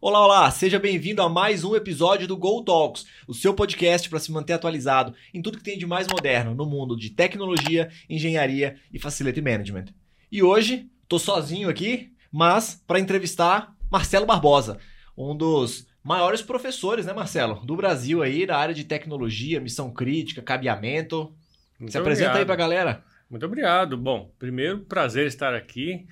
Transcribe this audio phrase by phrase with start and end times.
[0.00, 0.50] Olá, olá!
[0.50, 4.54] Seja bem-vindo a mais um episódio do Go Talks, o seu podcast para se manter
[4.54, 9.40] atualizado em tudo que tem de mais moderno no mundo de tecnologia, engenharia e facility
[9.40, 9.84] management.
[10.32, 14.80] E hoje, tô sozinho aqui, mas para entrevistar Marcelo Barbosa,
[15.16, 20.42] um dos maiores professores, né, Marcelo, do Brasil aí, da área de tecnologia, missão crítica,
[20.42, 21.32] cabeamento.
[21.78, 22.40] Muito se apresenta obrigado.
[22.40, 23.04] aí pra galera.
[23.30, 23.96] Muito obrigado.
[23.96, 26.06] Bom, primeiro, prazer estar aqui.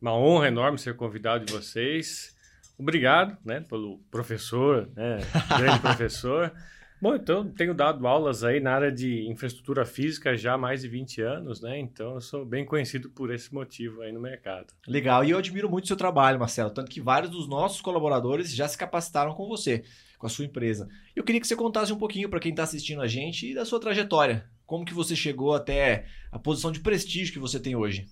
[0.00, 2.36] Uma honra enorme ser convidado de vocês.
[2.78, 5.18] Obrigado, né, pelo professor, né,
[5.58, 6.52] grande professor.
[7.00, 10.88] Bom, então, tenho dado aulas aí na área de infraestrutura física já há mais de
[10.88, 11.78] 20 anos, né?
[11.78, 14.72] Então, eu sou bem conhecido por esse motivo aí no mercado.
[14.86, 18.52] Legal, e eu admiro muito o seu trabalho, Marcelo, tanto que vários dos nossos colaboradores
[18.52, 19.84] já se capacitaram com você,
[20.18, 20.88] com a sua empresa.
[21.14, 23.64] Eu queria que você contasse um pouquinho para quem está assistindo a gente e da
[23.64, 24.44] sua trajetória.
[24.66, 28.08] Como que você chegou até a posição de prestígio que você tem hoje?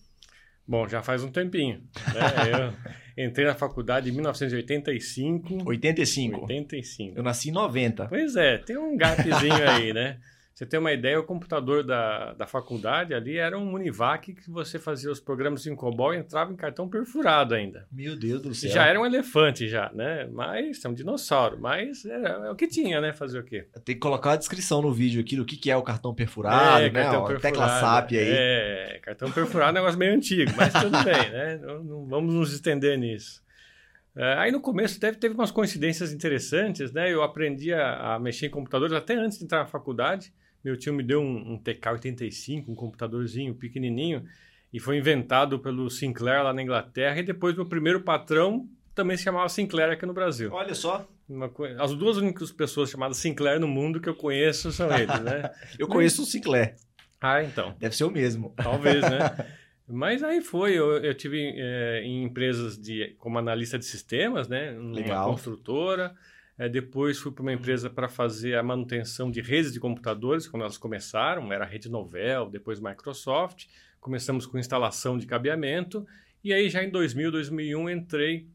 [0.67, 1.83] Bom, já faz um tempinho.
[2.15, 2.75] Né?
[3.17, 5.67] Eu entrei na faculdade em 1985.
[5.67, 6.43] 85.
[6.43, 7.19] 85.
[7.19, 8.09] Eu nasci em 90.
[8.09, 10.19] Pois é, tem um gapzinho aí, né?
[10.57, 14.79] Você tem uma ideia, o computador da, da faculdade ali era um Univac que você
[14.79, 17.87] fazia os programas em COBOL e entrava em cartão perfurado ainda.
[17.93, 18.71] Meu Deus do céu.
[18.71, 20.27] Já era um elefante já, né?
[20.33, 23.13] Mas é um dinossauro, mas é, é o que tinha, né?
[23.13, 23.67] Fazer o quê?
[23.85, 26.85] Tem que colocar a descrição no vídeo aqui do que, que é o cartão perfurado,
[26.85, 27.03] é, né?
[27.03, 27.55] cartão Ó, perfurado.
[27.55, 28.29] Tecla SAP aí.
[28.31, 31.59] É, cartão perfurado é um negócio meio antigo, mas tudo bem, né?
[31.59, 33.45] Não, não vamos nos estender nisso.
[34.17, 37.13] É, aí no começo teve, teve umas coincidências interessantes, né?
[37.13, 40.33] Eu aprendi a, a mexer em computadores até antes de entrar na faculdade.
[40.67, 44.25] Meu tio me deu um, um TK-85, um computadorzinho pequenininho,
[44.73, 47.21] e foi inventado pelo Sinclair lá na Inglaterra.
[47.21, 50.51] E depois meu primeiro patrão também se chamava Sinclair aqui no Brasil.
[50.53, 54.73] Olha só, Uma co- As duas únicas pessoas chamadas Sinclair no mundo que eu conheço
[54.73, 55.49] são eles, né?
[55.79, 56.75] eu conheço o Sinclair.
[57.21, 57.77] Ah, então.
[57.79, 58.53] Deve ser o mesmo.
[58.57, 59.19] Talvez, né?
[59.89, 64.77] Mas aí foi, eu, eu tive é, em empresas de, como analista de sistemas, né?
[64.81, 65.31] Legal.
[65.31, 66.13] construtora.
[66.59, 70.63] É, depois fui para uma empresa para fazer a manutenção de redes de computadores, quando
[70.63, 73.67] elas começaram, era a rede Novell, depois Microsoft.
[74.01, 76.07] Começamos com instalação de cabeamento.
[76.43, 78.49] E aí já em 2000, 2001 entrei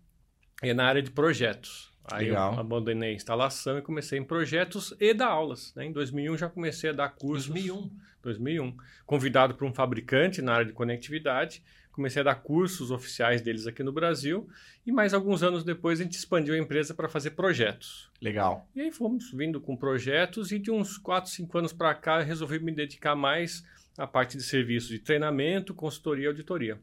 [0.62, 1.92] é, na área de projetos.
[2.12, 2.54] Aí Legal.
[2.54, 5.74] eu abandonei a instalação e comecei em projetos e dar aulas.
[5.76, 5.86] Né?
[5.86, 7.48] Em 2001 já comecei a dar cursos.
[7.48, 7.92] 2001.
[8.24, 8.78] 2001.
[9.06, 13.84] Convidado por um fabricante na área de conectividade, comecei a dar cursos oficiais deles aqui
[13.84, 14.48] no Brasil
[14.86, 18.10] e mais alguns anos depois a gente expandiu a empresa para fazer projetos.
[18.22, 18.68] Legal.
[18.76, 22.26] E aí fomos vindo com projetos e de uns 4, 5 anos para cá eu
[22.26, 23.64] resolvi me dedicar mais
[23.98, 26.80] à parte de serviços de treinamento, consultoria e auditoria.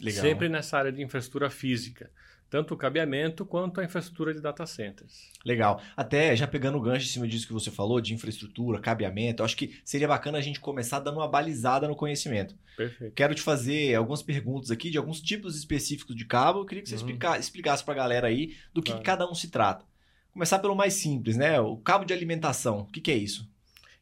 [0.00, 0.22] Legal.
[0.22, 2.10] Sempre nessa área de infraestrutura física,
[2.50, 5.30] tanto o cabeamento quanto a infraestrutura de data centers.
[5.44, 5.80] Legal.
[5.96, 9.56] Até já pegando o gancho em cima disso que você falou, de infraestrutura, cabeamento, acho
[9.56, 12.54] que seria bacana a gente começar dando uma balizada no conhecimento.
[12.76, 13.14] Perfeito.
[13.14, 16.60] Quero te fazer algumas perguntas aqui de alguns tipos específicos de cabo.
[16.60, 17.00] Eu queria que você Uhum.
[17.02, 19.04] explica- explicasse para a galera aí do que, Claro.
[19.04, 19.84] cada um se trata.
[20.32, 21.60] Começar pelo mais simples, né?
[21.60, 22.80] O cabo de alimentação.
[22.80, 23.49] O que, que é isso?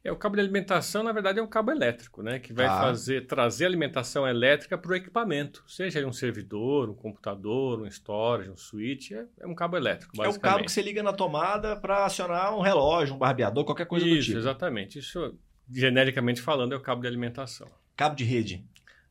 [0.03, 2.39] É, o cabo de alimentação, na verdade, é um cabo elétrico, né?
[2.39, 2.79] Que vai Tá.
[2.79, 5.61] fazer, trazer alimentação elétrica para o equipamento.
[5.67, 10.29] Seja um servidor, um computador, um storage, um switch, é, é um cabo elétrico, É
[10.29, 14.05] o cabo que você liga na tomada para acionar um relógio, um barbeador, qualquer coisa
[14.05, 14.37] do Isso, tipo.
[14.39, 14.99] exatamente.
[14.99, 15.37] Isso,
[15.69, 17.67] genericamente falando, é o cabo de alimentação.
[17.97, 18.63] Cabo de rede.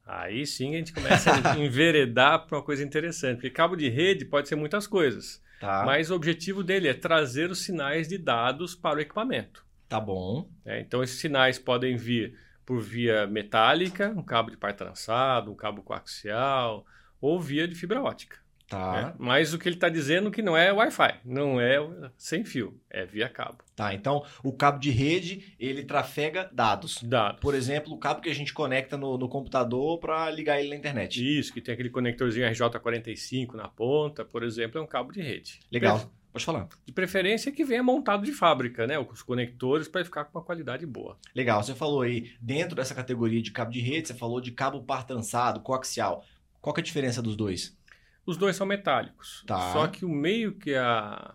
[0.06, 3.34] Aí sim a gente começa a enveredar para uma coisa interessante.
[3.36, 5.42] Porque cabo de rede pode ser muitas coisas.
[5.60, 5.82] Tá.
[5.84, 9.67] Mas o objetivo dele é trazer os sinais de dados para o equipamento.
[9.88, 10.48] Tá bom.
[10.64, 10.80] né?
[10.80, 15.82] Então, esses sinais podem vir por via metálica, um cabo de par trançado, um cabo
[15.82, 16.84] coaxial,
[17.20, 18.36] ou via de fibra ótica.
[18.68, 18.92] Tá.
[18.92, 19.14] né?
[19.18, 21.78] Mas o que ele está dizendo que não é Wi-Fi, não é
[22.18, 23.64] sem fio, é via cabo.
[23.74, 23.94] Tá.
[23.94, 27.02] Então, o cabo de rede, ele trafega dados.
[27.02, 27.40] Dados.
[27.40, 30.76] Por exemplo, o cabo que a gente conecta no, no computador para ligar ele na
[30.76, 31.38] internet.
[31.38, 35.60] Isso, que tem aquele conectorzinho RJ45 na ponta, por exemplo, é um cabo de rede.
[35.72, 36.12] Legal.
[36.38, 36.68] Pode falar.
[36.86, 38.98] De preferência que venha montado de fábrica, né?
[38.98, 41.18] Os conectores para ficar com uma qualidade boa.
[41.34, 41.62] Legal.
[41.62, 45.04] Você falou aí, dentro dessa categoria de cabo de rede, você falou de cabo par
[45.04, 46.24] trançado, coaxial.
[46.60, 47.76] Qual que é a diferença dos dois?
[48.24, 49.42] Os dois são metálicos.
[49.46, 49.72] Tá.
[49.72, 51.34] Só que o meio que a,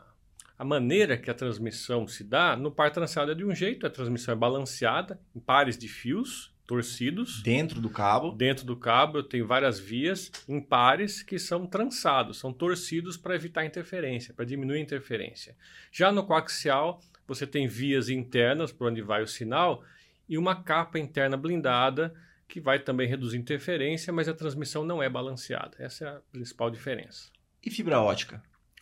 [0.58, 3.90] a maneira que a transmissão se dá, no par trançado é de um jeito, a
[3.90, 7.44] transmissão é balanceada em pares de fios torcidos.
[7.44, 8.32] Dentro do cabo.
[8.32, 13.36] Dentro do cabo eu tenho várias vias em pares que são trançados, são torcidos para
[13.36, 15.56] evitar interferência, para diminuir a interferência.
[15.92, 19.84] Já no coaxial, você tem vias internas por onde vai o sinal
[20.28, 22.12] e uma capa interna blindada
[22.48, 25.78] que vai também reduzir interferência, mas a transmissão não é balanceada.
[25.78, 27.30] Essa é a principal diferença.
[27.64, 28.42] E fibra ótica?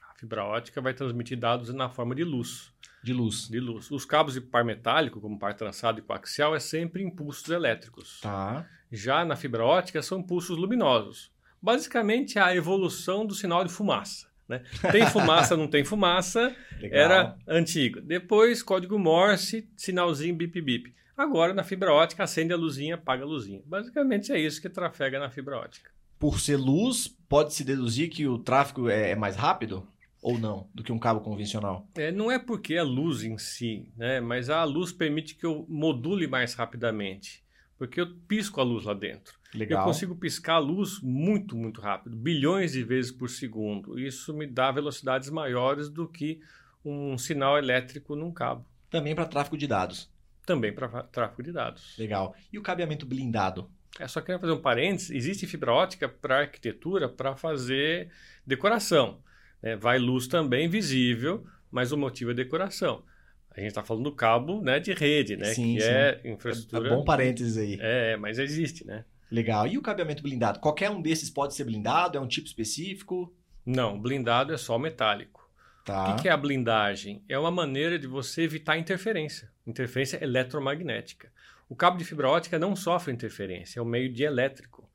[0.10, 2.71] A fibra ótica vai transmitir dados na forma de luz.
[3.04, 3.48] De luz.
[3.48, 3.90] De luz.
[3.90, 8.20] Os cabos de par metálico, como par trançado e coaxial, é sempre impulsos elétricos.
[8.22, 8.68] Tá.
[8.92, 11.32] Já na fibra ótica são impulsos luminosos.
[11.62, 14.28] Basicamente, a evolução do sinal de fumaça.
[14.48, 14.64] Né?
[14.92, 17.00] Tem fumaça, não tem fumaça, Legal.
[17.00, 18.02] era antigo.
[18.02, 20.94] Depois, código Morse, sinalzinho bip-bip.
[21.16, 23.62] Agora, na fibra ótica, acende a luzinha, apaga a luzinha.
[23.66, 25.92] Basicamente, é isso que trafega na fibra ótica.
[26.20, 29.88] Por ser luz, pode-se deduzir que o tráfego é, é mais rápido?
[30.22, 31.88] Ou não, do que um cabo convencional?
[31.96, 34.22] É, não é porque a luz em si, né?
[34.22, 37.44] mas a luz permite que eu module mais rapidamente.
[37.76, 39.34] Porque eu pisco a luz lá dentro.
[39.52, 39.82] Legal.
[39.82, 44.00] Eu consigo piscar a luz muito, muito rápido, bilhões de vezes por segundo.
[44.00, 46.40] Isso me dá velocidades maiores do que
[46.86, 48.64] um sinal elétrico num cabo.
[48.92, 50.12] Também para tráfego de dados.
[50.46, 51.98] Também para tráfego de dados.
[51.98, 52.36] Legal.
[52.54, 53.70] E o cabeamento blindado?
[54.00, 58.10] É só queria fazer um parênteses: existe fibra ótica para arquitetura para fazer
[58.46, 59.20] decoração.
[59.62, 59.76] Né?
[59.76, 63.04] Vai luz também visível, mas o motivo é decoração.
[63.52, 65.54] A gente está falando do cabo né, de rede, né?
[65.54, 65.88] Sim, que sim.
[65.88, 66.96] é É, infraestrutura.
[66.96, 67.78] bom parênteses aí.
[67.82, 69.04] É, mas existe, né?
[69.30, 69.68] Legal.
[69.68, 70.60] E o cabeamento blindado?
[70.60, 72.18] Qualquer um desses pode ser blindado?
[72.18, 73.34] É um tipo específico?
[73.66, 75.50] Não, blindado é só metálico.
[75.86, 76.14] Tá.
[76.14, 77.24] O que, é a blindagem?
[77.28, 81.32] É uma maneira de você evitar interferência, interferência eletromagnética.
[81.68, 84.90] O cabo de fibra ótica não sofre interferência, é um meio de elétrico.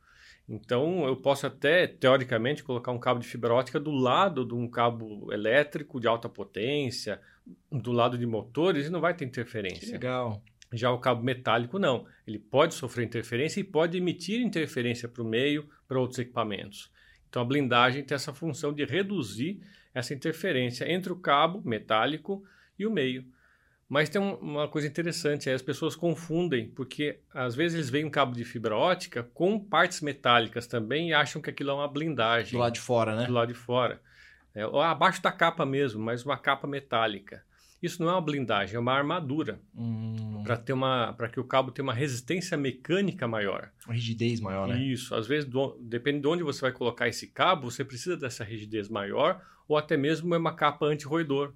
[0.48, 4.68] Então, eu posso até, teoricamente, colocar um cabo de fibra ótica do lado de um
[4.68, 7.20] cabo elétrico de alta potência,
[7.70, 9.92] do lado de motores, e não vai ter Que interferência.
[9.92, 10.40] legal.
[10.72, 12.06] Já o cabo metálico, não.
[12.26, 16.90] Ele pode sofrer interferência e pode emitir interferência para o meio, para outros equipamentos.
[17.28, 19.60] Então, a blindagem tem essa função de reduzir
[19.92, 22.44] essa interferência entre o cabo metálico
[22.78, 23.24] e o meio.
[23.88, 28.04] Mas tem um- uma coisa interessante, aí as pessoas confundem, porque às vezes eles veem
[28.04, 31.86] um cabo de fibra ótica com partes metálicas também e acham que aquilo é uma
[31.88, 33.26] blindagem Do lado de fora, né?
[33.26, 34.00] do lado de fora.
[34.54, 37.44] É, ou abaixo da capa mesmo, mas uma capa metálica.
[37.80, 41.44] Isso não é uma blindagem, é uma armadura Hum, para ter uma para que o
[41.44, 43.70] cabo tenha uma resistência mecânica maior.
[43.84, 44.78] uma rigidez maior, né?
[44.82, 48.42] Isso, às vezes do, depende de onde você vai colocar esse cabo, você precisa dessa
[48.42, 51.52] rigidez maior ou até mesmo é uma capa anti-roedor.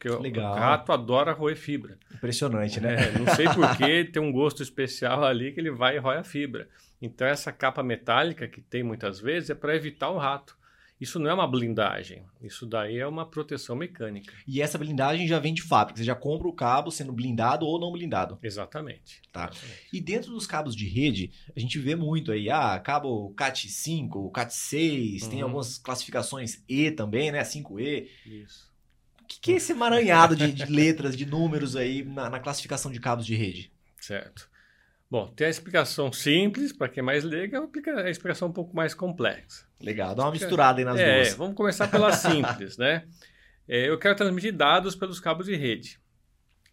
[0.00, 0.52] Porque o- Legal.
[0.52, 1.98] o rato adora roer fibra.
[2.14, 3.08] Impressionante, né?
[3.08, 6.24] É, não sei porquê, tem um gosto especial ali que ele vai e rói a
[6.24, 6.66] fibra.
[7.02, 10.58] Então essa capa metálica que tem muitas vezes é para evitar o rato.
[10.98, 14.34] Isso não é uma blindagem, isso daí é uma proteção mecânica.
[14.46, 15.98] E essa blindagem já vem de fábrica.
[15.98, 18.38] Você já compra o cabo sendo blindado ou não blindado.
[18.42, 19.20] Exatamente.
[19.32, 19.48] Tá.
[19.50, 19.88] Exatamente.
[19.94, 25.28] E dentro dos cabos de rede, a gente vê muito aí, ah, cabo CAT5, CAT6,
[25.28, 25.44] tem Uhum.
[25.44, 27.42] algumas classificações E também, né?
[27.44, 28.06] 5E.
[28.26, 28.69] Isso.
[29.30, 32.90] O que, que é esse emaranhado de, de letras, de números aí na, na classificação
[32.90, 33.72] de cabos de rede?
[34.00, 34.50] Certo.
[35.08, 37.60] Bom, tem a explicação simples, para quem é mais leiga,
[38.04, 39.66] a explicação um pouco mais complexa.
[39.80, 41.34] Legal, dá uma misturada aí nas é, duas.
[41.34, 43.04] vamos começar pela simples, né?
[43.68, 46.00] É, eu quero transmitir dados pelos cabos de rede,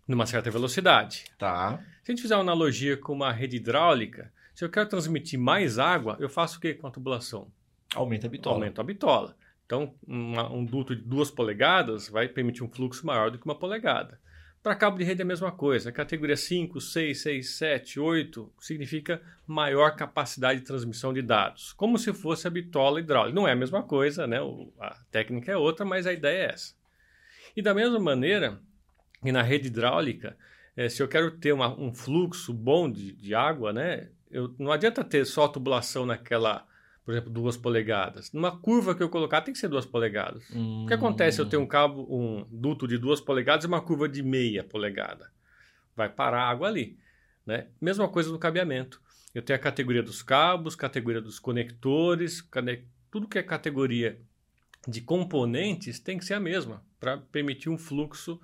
[0.08, 1.26] numa certa velocidade.
[1.38, 1.78] Tá.
[2.04, 5.78] Se a gente fizer uma analogia com uma rede hidráulica, se eu quero transmitir mais
[5.78, 7.52] água, eu faço o que com a tubulação?
[7.94, 8.56] Aumenta a bitola.
[8.56, 9.38] Aumento a bitola.
[9.68, 13.54] Então, uma- um duto de duas polegadas vai permitir um fluxo maior do que uma
[13.54, 14.18] polegada.
[14.64, 15.92] Para cabo de rede é a mesma coisa.
[15.92, 21.74] Categoria 5, 6, 6, 7, 8 significa maior capacidade de transmissão de dados.
[21.74, 23.36] Como se fosse a bitola hidráulica.
[23.36, 24.42] Não é a mesma coisa, né?
[24.42, 26.74] O- a técnica é outra, mas a ideia é essa.
[27.56, 28.60] E da mesma maneira,
[29.24, 30.38] e na rede hidráulica,
[30.78, 34.10] eh, se eu quero ter uma- um fluxo bom de, de água, né?
[34.32, 36.66] Eu, não adianta ter só tubulação naquela,
[37.08, 38.34] por exemplo, duas polegadas.
[38.34, 40.44] Numa curva que eu colocar tem que ser duas polegadas.
[40.54, 43.68] Hum, O que acontece se eu tenho um cabo, um duto de duas polegadas e
[43.68, 45.32] uma curva de meia polegada?
[45.96, 47.00] Vai parar a água ali.
[47.46, 47.68] Né?
[47.80, 49.02] Mesma coisa no cabeamento.
[49.34, 54.20] Eu tenho a categoria dos cabos, categoria dos conectores, cane- tudo que é categoria
[54.86, 58.38] de componentes tem que ser a mesma para permitir um fluxo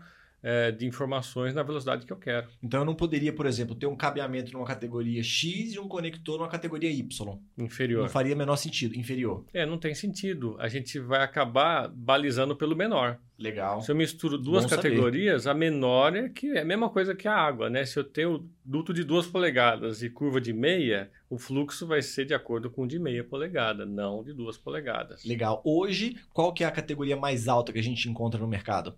[0.44, 2.50] eh, de informações na velocidade que eu quero.
[2.62, 6.38] Então eu não poderia, por exemplo, ter um cabeamento numa categoria X e um conector
[6.38, 7.40] numa categoria Y.
[7.58, 8.02] Inferior.
[8.02, 8.94] Não faria menor sentido.
[8.98, 9.46] Inferior.
[9.54, 10.58] É, não tem sentido.
[10.60, 13.20] A gente vai acabar balizando pelo menor.
[13.38, 13.82] Legal.
[13.82, 14.90] Se eu misturo duas Bom saber.
[14.90, 17.86] categorias, a menor é que é a mesma coisa que a água, né?
[17.86, 22.26] Se eu tenho duto de duas polegadas e curva de meia, o fluxo vai ser
[22.26, 25.26] de acordo com o de meia polegada, não de duas polegadas.
[25.26, 25.62] Legal.
[25.66, 28.96] Hoje, qual que é a categoria mais alta que a gente encontra no mercado?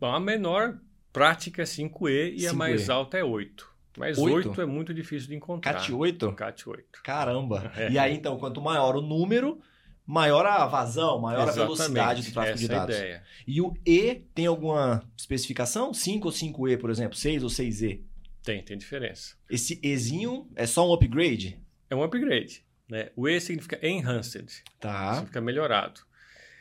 [0.00, 0.78] Bom, a menor
[1.12, 2.56] prática é 5E e a 5E.
[2.56, 3.76] mais alta é 8.
[3.98, 4.50] Mas Oito?
[4.50, 5.72] 8 é muito difícil de encontrar.
[5.74, 6.32] CAT 8?
[6.32, 7.02] CAT 8.
[7.02, 7.72] Caramba.
[7.76, 7.90] É.
[7.90, 9.58] E aí, então, quanto maior o número,
[10.04, 12.94] maior a vazão, maior a velocidade do tráfego essa de dados.
[12.94, 13.22] É a ideia.
[13.46, 15.94] E o E tem alguma especificação?
[15.94, 17.16] 5 ou 5E, por exemplo?
[17.16, 18.02] 6 ou 6E?
[18.42, 19.34] Tem, tem diferença.
[19.50, 21.58] Esse Ezinho é só um upgrade?
[21.90, 22.64] É um upgrade.
[22.88, 23.10] Né?
[23.16, 24.62] O E significa enhanced.
[24.78, 25.14] Tá.
[25.14, 26.02] significa melhorado.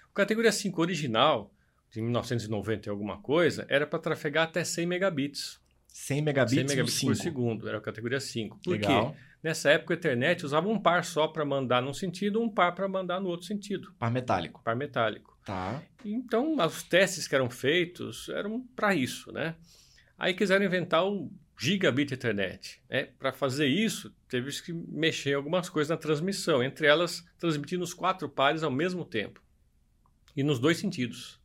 [0.09, 1.53] O categoria 5 original,
[1.95, 5.59] de 1990 e alguma coisa, era para trafegar até 100 megabits.
[5.87, 7.23] 100 megabits, 100 megabits por 5.
[7.23, 8.59] segundo, era a categoria 5.
[8.63, 9.11] Por Legal.
[9.11, 9.17] quê?
[9.41, 12.87] Nessa época, o Ethernet usava um par só para mandar num sentido, um par para
[12.87, 13.93] mandar no outro sentido.
[13.97, 14.61] Par metálico.
[14.63, 15.37] Par metálico.
[15.45, 15.81] Tá.
[16.03, 19.55] Então, os testes que eram feitos eram para isso, né?
[20.17, 22.81] Aí quiseram inventar o gigabit Ethernet.
[22.89, 23.09] Né?
[23.17, 27.93] Para fazer isso, teve que mexer em algumas coisas na transmissão, entre elas transmitindo os
[27.93, 29.45] quatro pares ao mesmo tempo
[30.35, 31.39] e nos dois sentidos.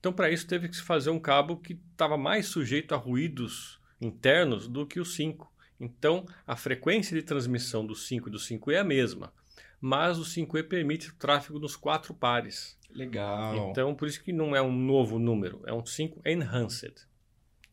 [0.00, 3.78] Então, para isso, teve que se fazer um cabo que estava mais sujeito a ruídos
[4.00, 5.52] internos do que o 5.
[5.78, 9.32] Então, a frequência de transmissão do 5 e do 5E é a mesma,
[9.80, 12.78] mas o 5E permite o tráfego nos quatro pares.
[12.90, 13.70] Legal.
[13.70, 16.94] Então, por isso que não é um novo número, é um 5 enhanced.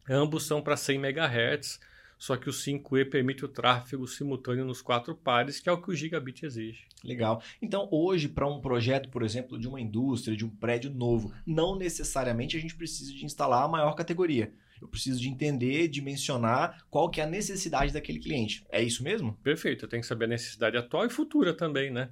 [0.10, 1.80] Ambos são para 100 MHz,
[2.18, 5.92] só que o 5E permite o tráfego simultâneo nos quatro pares, que é o que
[5.92, 6.88] o gigabit exige.
[7.04, 7.42] Legal.
[7.62, 11.78] Então, hoje, para um projeto, por exemplo, de uma indústria, de um prédio novo, não
[11.78, 14.52] necessariamente a gente precisa de instalar a maior categoria.
[14.82, 18.66] Eu preciso de entender, dimensionar qual que é a necessidade daquele cliente.
[18.70, 19.34] É isso mesmo?
[19.44, 19.86] Perfeito.
[19.86, 22.10] Eu tenho que saber a necessidade atual e futura também, né?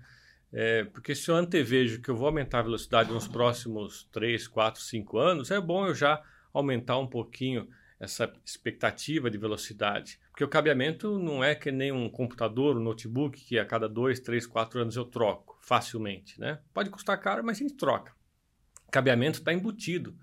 [0.51, 4.81] É, porque se eu antevejo que eu vou aumentar a velocidade nos próximos 3, 4,
[4.81, 7.67] 5 anos, é bom eu já aumentar um pouquinho
[7.99, 10.19] essa expectativa de velocidade.
[10.29, 14.19] Porque o cabeamento não é que nem um computador, um notebook, que a cada 2,
[14.19, 16.39] 3, 4 anos eu troco facilmente.
[16.39, 16.59] Né?
[16.73, 18.13] Pode custar caro, mas a gente troca.
[18.87, 20.17] O cabeamento está embutido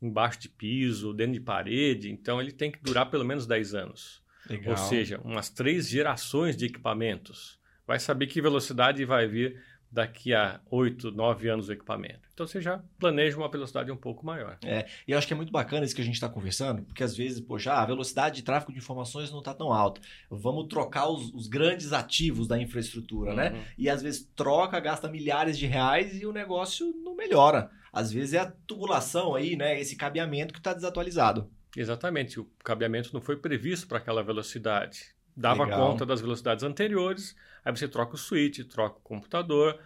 [0.00, 4.22] embaixo de piso, dentro de parede, então ele tem que durar pelo menos 10 anos.
[4.48, 4.70] Legal.
[4.72, 7.58] Ou seja, umas três gerações de equipamentos.
[7.86, 12.28] Vai saber que velocidade vai vir daqui a 8, 9 anos o equipamento.
[12.34, 14.58] Então você já planeja uma velocidade um pouco maior.
[14.62, 17.02] É, e eu acho que é muito bacana isso que a gente está conversando, porque
[17.02, 20.00] às vezes, poxa, a velocidade de tráfego de informações não está tão alta.
[20.30, 23.48] Vamos trocar os, os, grandes ativos da infraestrutura, né?
[23.48, 23.56] uhum.
[23.56, 23.66] né?
[23.78, 27.70] E às vezes troca, gasta milhares de reais e o negócio não melhora.
[27.92, 29.80] Às vezes é a tubulação aí, né?
[29.80, 31.50] Esse cabeamento que está desatualizado.
[31.74, 32.38] Exatamente.
[32.38, 35.14] O cabeamento não foi previsto para aquela velocidade.
[35.36, 35.90] Dava Legal.
[35.90, 37.36] conta das velocidades anteriores,
[37.66, 39.76] aí você troca o switch, troca o computador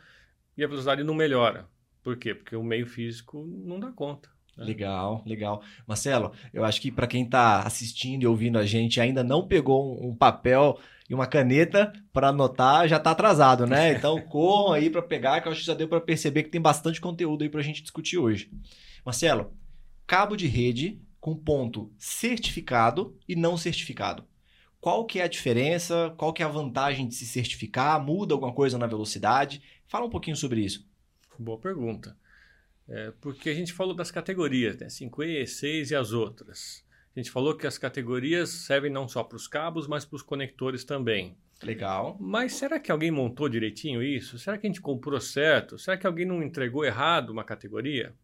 [0.54, 1.66] e a velocidade não melhora.
[2.02, 2.34] Por quê?
[2.34, 4.28] Porque o meio físico não dá conta.
[4.54, 4.66] Né?
[4.66, 5.62] Legal, legal.
[5.86, 9.98] Marcelo, eu acho que para quem está assistindo e ouvindo a gente ainda não pegou
[10.06, 13.92] um, papel e uma caneta para anotar, já está atrasado, né?
[13.96, 16.60] Então corram aí para pegar, que eu acho que já deu para perceber que tem
[16.60, 18.50] bastante conteúdo aí para a gente discutir hoje.
[19.04, 19.54] Marcelo,
[20.06, 24.24] cabo de rede com ponto certificado e não certificado.
[24.80, 26.14] Qual que é a diferença?
[26.16, 28.02] Qual que é a vantagem de se certificar?
[28.02, 29.62] Muda alguma coisa na velocidade?
[29.86, 30.88] Fala um pouquinho sobre isso.
[31.38, 32.16] Boa pergunta.
[32.88, 34.86] É, porque a gente falou das categorias, né?
[34.86, 36.84] 5E, 6 e as outras.
[37.14, 40.22] A gente falou que as categorias servem não só para os cabos, mas para os
[40.22, 41.36] conectores também.
[41.62, 42.16] Legal.
[42.18, 44.38] Mas será que alguém montou direitinho isso?
[44.38, 45.78] Será que a gente comprou certo?
[45.78, 48.14] Será que alguém não entregou errado uma categoria?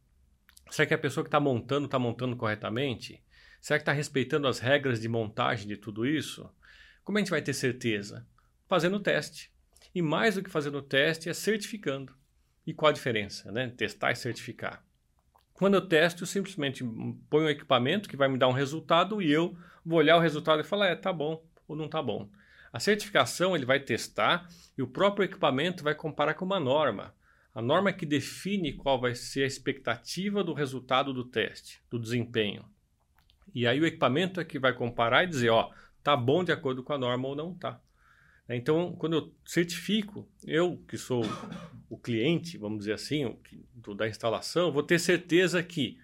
[0.71, 3.23] Será que a pessoa que está montando está montando corretamente?
[3.67, 6.49] Será que está respeitando as regras de montagem de tudo isso?
[7.03, 8.25] Como a gente vai ter certeza?
[8.69, 9.51] Fazendo o teste.
[9.93, 12.15] E mais do que fazendo o teste, é certificando.
[12.65, 13.51] E qual a diferença?
[13.51, 13.69] Né?
[13.77, 14.85] Testar e certificar.
[15.53, 16.85] Quando eu testo, eu simplesmente
[17.29, 20.61] ponho um equipamento que vai me dar um resultado e eu vou olhar o resultado
[20.61, 22.31] e falar, é, tá bom ou não tá bom.
[22.73, 27.13] A certificação ele vai testar e o próprio equipamento vai comparar com uma norma.
[27.53, 32.65] A norma que define qual vai ser a expectativa do resultado do teste, do desempenho.
[33.57, 35.71] E aí o equipamento é que vai comparar e dizer, ó,
[36.03, 37.81] tá bom de acordo com a norma ou não tá.
[38.51, 41.25] Então, quando eu certifico, eu que sou
[41.89, 45.99] o cliente, vamos dizer assim, o, da instalação, vou ter certeza que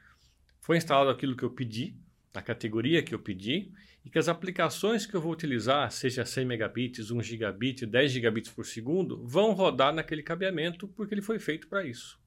[0.62, 1.94] foi instalado aquilo que eu pedi,
[2.32, 3.70] na categoria que eu pedi,
[4.02, 8.50] e que as aplicações que eu vou utilizar, seja 100 megabits, 1 gigabit, 10 gigabits
[8.50, 12.18] por segundo, vão rodar naquele cabeamento porque ele foi feito para isso.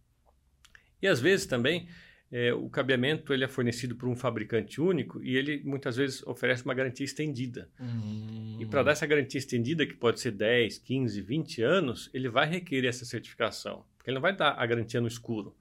[1.01, 1.89] E às vezes também
[2.31, 6.65] é, o cabeamento ele é fornecido por um fabricante único e ele muitas vezes oferece
[6.65, 7.69] uma garantia estendida.
[7.79, 8.57] Uhum.
[8.59, 12.47] E para dar essa garantia estendida, que pode ser 10, 15, 20 anos, ele vai
[12.47, 13.85] requerer essa certificação.
[13.97, 15.55] Porque ele não vai dar a garantia no escuro.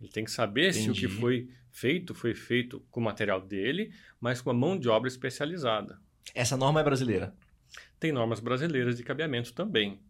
[0.00, 0.84] Ele tem que saber Entendi.
[0.84, 4.78] se o que foi feito foi feito com o material dele, mas com a mão
[4.78, 5.98] de obra especializada.
[6.34, 7.34] Essa norma é brasileira?
[7.98, 10.00] Tem normas brasileiras de cabeamento também,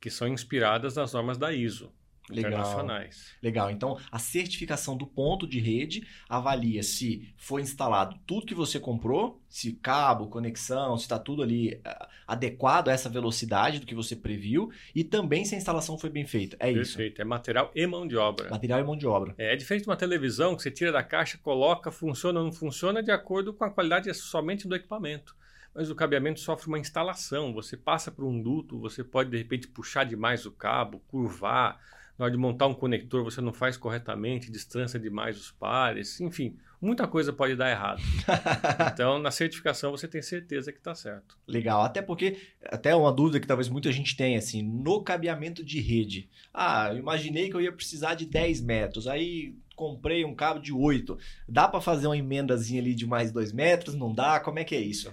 [0.00, 1.92] que são inspiradas nas normas da ISO.
[2.30, 2.52] Legal.
[2.52, 3.34] internacionais.
[3.42, 3.70] Legal.
[3.70, 9.40] Então, a certificação do ponto de rede avalia se foi instalado tudo que você comprou,
[9.48, 14.14] se cabo, conexão, se está tudo ali uh, adequado a essa velocidade do que você
[14.14, 16.56] previu e também se a instalação foi bem feita.
[16.56, 16.82] É Perfeito.
[16.82, 16.96] isso.
[16.96, 17.22] Perfeito.
[17.22, 18.50] É material e mão de obra.
[18.50, 19.34] Material e mão de obra.
[19.36, 22.52] É, é diferente de uma televisão que você tira da caixa, coloca, funciona ou não
[22.52, 25.34] funciona de acordo com a qualidade somente do equipamento
[25.74, 27.52] mas o cabeamento sofre uma instalação.
[27.54, 31.80] Você passa por um duto, você pode de repente puxar demais o cabo, curvar,
[32.22, 36.56] na hora de montar um conector você não faz corretamente, distância demais os pares, enfim,
[36.80, 38.00] muita coisa pode dar errado.
[38.92, 41.36] então, na certificação você tem certeza que está certo.
[41.48, 45.80] Legal, até porque, até uma dúvida que talvez muita gente tenha, assim, no cabeamento de
[45.80, 46.30] rede.
[46.54, 50.72] Ah, eu imaginei que eu ia precisar de 10 metros, aí comprei um cabo de
[50.72, 51.18] 8.
[51.48, 53.96] Dá para fazer uma emendazinha ali de mais 2 metros?
[53.96, 54.38] Não dá?
[54.38, 55.12] Como é que é isso?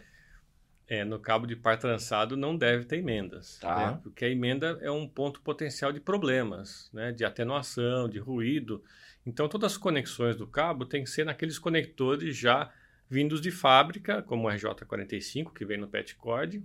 [0.89, 3.91] É, no cabo de par trançado não deve ter emendas, tá.
[3.91, 4.00] né?
[4.01, 7.12] porque a emenda é um ponto potencial de problemas, né?
[7.12, 8.84] de atenuação, de ruído.
[9.24, 12.72] Então, todas as conexões do cabo têm que ser naqueles conectores já
[13.08, 16.63] vindos de fábrica, como o RJ45, que vem no pet cord,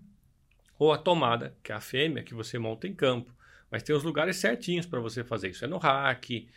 [0.79, 3.31] ou a tomada, que é a fêmea, que você monta em campo.
[3.71, 5.65] Mas tem os lugares certinhos para você fazer isso.
[5.65, 6.49] É no rack,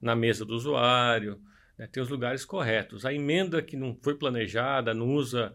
[0.00, 1.40] na mesa do usuário,
[1.78, 1.86] né?
[1.86, 3.04] tem os lugares corretos.
[3.04, 5.54] A emenda que não foi planejada, não usa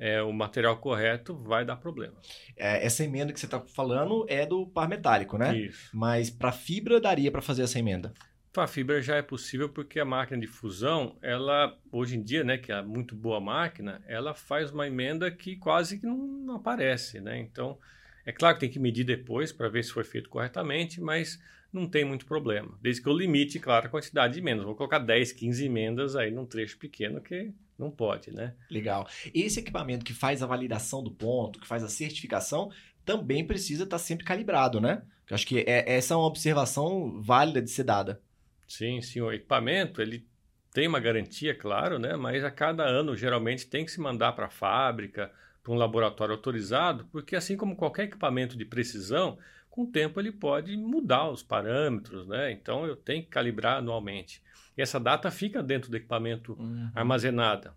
[0.00, 2.14] é, o material correto, vai dar problema.
[2.56, 5.56] É, essa emenda que você está falando é do par metálico, né?
[5.56, 5.90] Isso.
[5.92, 8.14] Mas para fibra daria para fazer essa emenda?
[8.50, 12.56] Para fibra já é possível porque a máquina de fusão, ela hoje em dia, né,
[12.56, 17.20] que é muito boa máquina, ela faz uma emenda que quase que não, não aparece,
[17.20, 17.38] né?
[17.38, 17.78] Então,
[18.24, 21.38] é claro que tem que medir depois para ver se foi feito corretamente, mas
[21.72, 22.76] não tem muito problema.
[22.80, 24.64] Desde que eu limite, claro, a quantidade de emendas.
[24.64, 28.54] Vou colocar 10, 15 emendas aí num trecho pequeno que não pode, né?
[28.70, 29.08] Legal.
[29.34, 32.70] Esse equipamento que faz a validação do ponto, que faz a certificação,
[33.04, 35.02] também precisa estar sempre calibrado, né?
[35.28, 38.20] Eu acho que é, essa é uma observação válida de ser dada.
[38.68, 39.20] Sim, sim.
[39.20, 40.26] O equipamento, ele
[40.72, 42.16] tem uma garantia, claro, né?
[42.16, 45.32] Mas a cada ano, geralmente, tem que se mandar para a fábrica,
[45.62, 50.32] para um laboratório autorizado, porque assim como qualquer equipamento de precisão, com o tempo ele
[50.32, 52.50] pode mudar os parâmetros, né?
[52.52, 54.42] Então eu tenho que calibrar anualmente.
[54.76, 56.90] E essa data fica dentro do equipamento Uhum.
[56.94, 57.74] armazenada.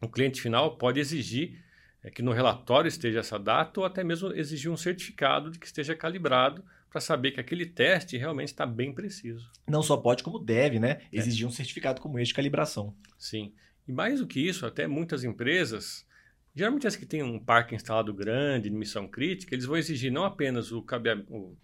[0.00, 1.62] O cliente final pode exigir
[2.02, 5.66] é, que no relatório esteja essa data ou até mesmo exigir um certificado de que
[5.66, 9.50] esteja calibrado para saber que aquele teste realmente está bem preciso.
[9.68, 11.02] Não só pode, como deve, né?
[11.12, 12.96] Exigir um certificado como este de calibração.
[13.18, 13.52] Sim.
[13.86, 16.06] E mais do que isso, até muitas empresas,
[16.54, 20.24] geralmente as que têm um parque instalado grande, de missão crítica, eles vão exigir não
[20.24, 21.54] apenas o, cabea- o-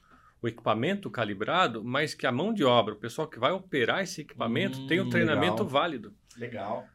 [0.43, 4.21] o equipamento calibrado, mas que a mão de obra, o pessoal que vai operar esse
[4.21, 5.69] equipamento, Hum, tenha um treinamento legal.
[5.69, 6.15] válido.
[6.37, 6.87] Legal.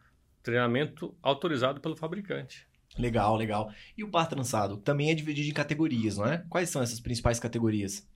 [0.44, 2.68] Treinamento autorizado pelo fabricante.
[2.98, 3.72] Legal, legal.
[3.98, 6.44] E o par trançado também é dividido em categorias, não é?
[6.50, 8.08] Quais são essas principais categorias?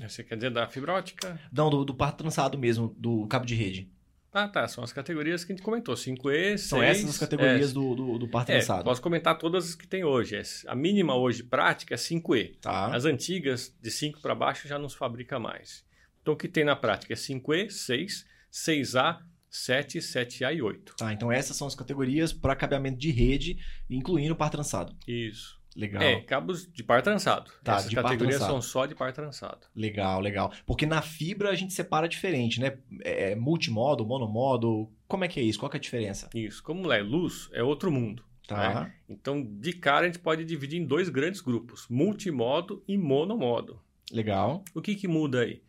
[0.00, 1.38] Você quer dizer da fibra ótica?
[1.52, 3.90] Não, do, do par trançado mesmo, do cabo de rede.
[4.32, 4.66] Ah, tá.
[4.66, 5.94] São as categorias que a gente comentou.
[5.94, 6.60] 5E, 6...
[6.62, 8.84] São essas as categorias é, do, do, do par É, trançado.
[8.84, 10.40] posso comentar todas as que tem hoje.
[10.66, 12.58] A mínima hoje prática é 5E.
[12.60, 12.94] Tá.
[12.94, 15.84] As antigas, de 5 para baixo, já não se fabrica mais.
[16.22, 19.18] Então, o que tem na prática é 5E, 6, 6A,
[19.50, 20.94] 7, 7A e 8.
[20.96, 23.58] Tá, então essas são as categorias para cabeamento de rede,
[23.90, 24.96] incluindo o par trançado.
[25.06, 25.60] Isso.
[25.74, 26.02] Legal.
[26.02, 27.50] É, cabos de par trançado.
[27.64, 29.66] Tá, Essas categorias são só de par trançado.
[29.74, 30.52] Legal, legal.
[30.66, 32.76] Porque na fibra a gente separa diferente, né?
[33.02, 34.90] É, multimodo, monomodo.
[35.08, 35.58] Como é que é isso?
[35.58, 36.28] Qual que é a diferença?
[36.34, 36.62] Isso.
[36.62, 38.24] Como é luz, é outro mundo.
[38.46, 38.92] Tá.
[39.08, 43.80] Então, de cara, a gente pode dividir em dois grandes grupos: multimodo e monomodo.
[44.12, 44.64] Legal.
[44.74, 45.62] O que, que muda aí?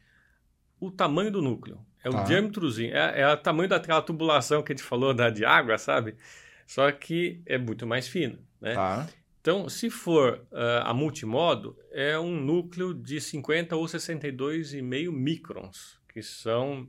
[0.80, 1.80] O tamanho do núcleo.
[2.04, 2.22] É Tá.
[2.22, 2.94] o diâmetrozinho.
[2.94, 6.16] É, é o tamanho daquela tubulação que a gente falou da, de água, sabe?
[6.68, 8.38] Só que é muito mais fino.
[8.60, 8.74] Né?
[8.74, 9.08] Tá.
[9.44, 16.24] Então, se for ah, a multimodo, é um núcleo de 50 ou 62,5 microns, que
[16.24, 16.88] são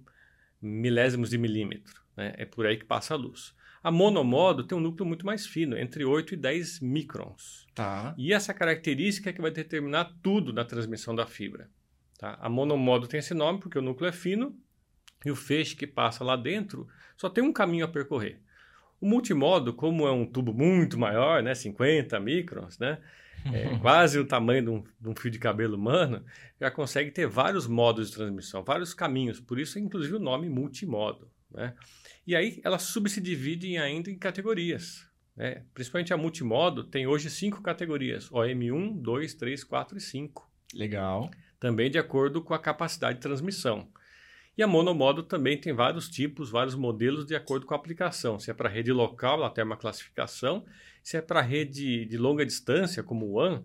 [0.63, 2.01] milésimos de milímetro.
[2.17, 2.33] Né?
[2.39, 3.53] É por aí que passa a luz.
[3.83, 7.67] A monomodo tem um núcleo muito mais fino, entre 8 e 10 microns.
[7.75, 8.15] Tá.
[8.17, 11.69] E essa característica é que vai determinar tudo na transmissão da fibra.
[12.17, 12.39] Tá?
[12.41, 14.57] A monomodo tem esse nome porque o núcleo é fino
[15.27, 16.87] e o feixe que passa lá dentro
[17.17, 18.41] só tem um caminho a percorrer.
[19.05, 22.97] O multimodo, como é um tubo muito maior, né, 50 microns, né,
[23.53, 26.25] é quase o tamanho de um, de um fio de cabelo humano,
[26.59, 29.39] já consegue ter vários modos de transmissão, vários caminhos.
[29.39, 31.31] Por isso, inclusive, o nome multimodo.
[31.51, 31.75] Né?
[32.27, 35.07] E aí ela subdivide ainda em categorias.
[35.37, 35.65] Né?
[35.75, 40.51] Principalmente a multimodo tem hoje cinco categorias: OM1, 2, 3, 4 e 5.
[40.73, 41.31] Legal.
[41.61, 43.87] Também de acordo com a capacidade de transmissão.
[44.57, 48.39] E a monomodo também tem vários tipos, vários modelos de acordo com a aplicação.
[48.39, 50.65] Se é para rede local, ela tem uma classificação.
[51.03, 53.65] Se é para rede de longa distância, como o WAN,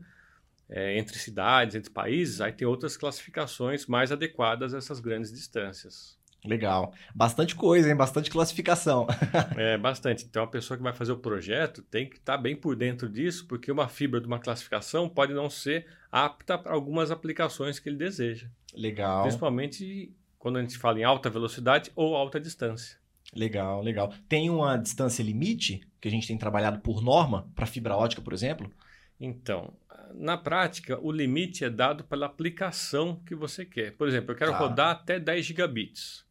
[0.67, 6.17] é, entre cidades, entre países, aí tem outras classificações mais adequadas a essas grandes distâncias.
[6.45, 6.93] Legal.
[7.13, 7.95] Bastante coisa, hein?
[7.95, 9.07] Bastante classificação.
[9.57, 10.25] É, bastante.
[10.25, 13.45] Então, a pessoa que vai fazer o projeto tem que estar bem por dentro disso,
[13.45, 17.97] porque uma fibra de uma classificação pode não ser apta para algumas aplicações que ele
[17.97, 18.47] deseja.
[18.73, 19.23] Legal.
[19.23, 22.97] Principalmente quando a gente fala em alta velocidade ou alta distância.
[23.35, 24.11] Legal, legal.
[24.27, 28.33] Tem uma distância limite que a gente tem trabalhado por norma para fibra ótica, por
[28.33, 28.71] exemplo?
[29.19, 29.71] Então,
[30.15, 33.91] na prática, o limite é dado pela aplicação que você quer.
[33.91, 34.57] Por exemplo, eu quero Tá.
[34.57, 36.25] rodar até 10 gigabits.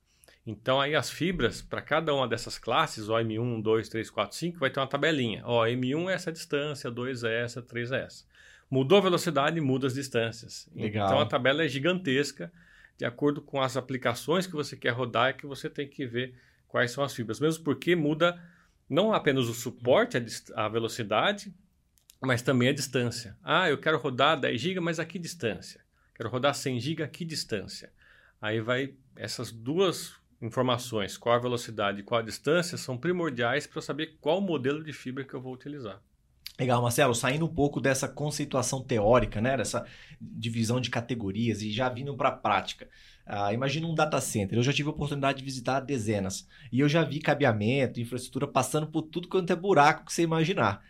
[0.46, 4.58] Então, aí as fibras, para cada uma dessas classes, ó, M1, 2, 3, 4, 5,
[4.58, 5.42] vai ter uma tabelinha.
[5.44, 8.24] Ó, M1 é essa distância, 2 é essa, 3 é essa.
[8.70, 10.68] Mudou a velocidade, muda as distâncias.
[10.74, 11.06] Legal.
[11.06, 12.50] Então, a tabela é gigantesca.
[12.98, 16.34] De acordo com as aplicações que você quer rodar, é que você tem que ver
[16.66, 17.38] quais são as fibras.
[17.38, 18.42] Mesmo porque muda
[18.90, 21.54] não apenas o suporte, a, a velocidade,
[22.20, 23.36] mas também a distância.
[23.42, 25.80] Ah, eu quero rodar 10 GB, mas a que distância?
[26.12, 27.92] Quero rodar 100 GB, a que distância?
[28.42, 33.78] Aí vai essas duas informações, qual a velocidade e qual a distância, são primordiais para
[33.78, 36.02] eu saber qual modelo de fibra que eu vou utilizar.
[36.58, 39.86] Legal, Marcelo, saindo um pouco dessa conceituação teórica, né, dessa
[40.20, 42.88] divisão de categorias e já vindo para a prática.
[43.24, 44.58] Ah, imagina um data center.
[44.58, 48.88] Eu já tive a oportunidade de visitar dezenas e eu já vi cabeamento, infraestrutura passando
[48.88, 50.82] por tudo quanto é buraco que você imaginar.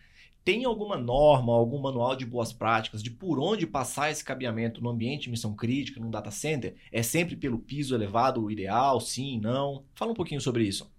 [0.42, 4.88] Tem alguma norma, algum manual de boas práticas de por onde passar esse cabeamento no
[4.88, 6.76] ambiente de missão crítica, num data center?
[6.90, 8.98] É sempre pelo piso elevado o ideal?
[9.00, 9.84] Sim, não?
[9.94, 10.90] Fala um pouquinho sobre isso.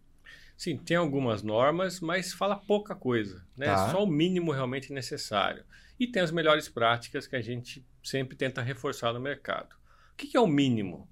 [0.60, 3.68] Sim, tem algumas normas, mas fala pouca coisa, né?
[3.68, 3.92] Tá.
[3.92, 5.64] Só o mínimo realmente necessário.
[5.98, 9.74] E tem as melhores práticas que a gente sempre tenta reforçar no mercado.
[10.12, 11.10] O que que é o mínimo?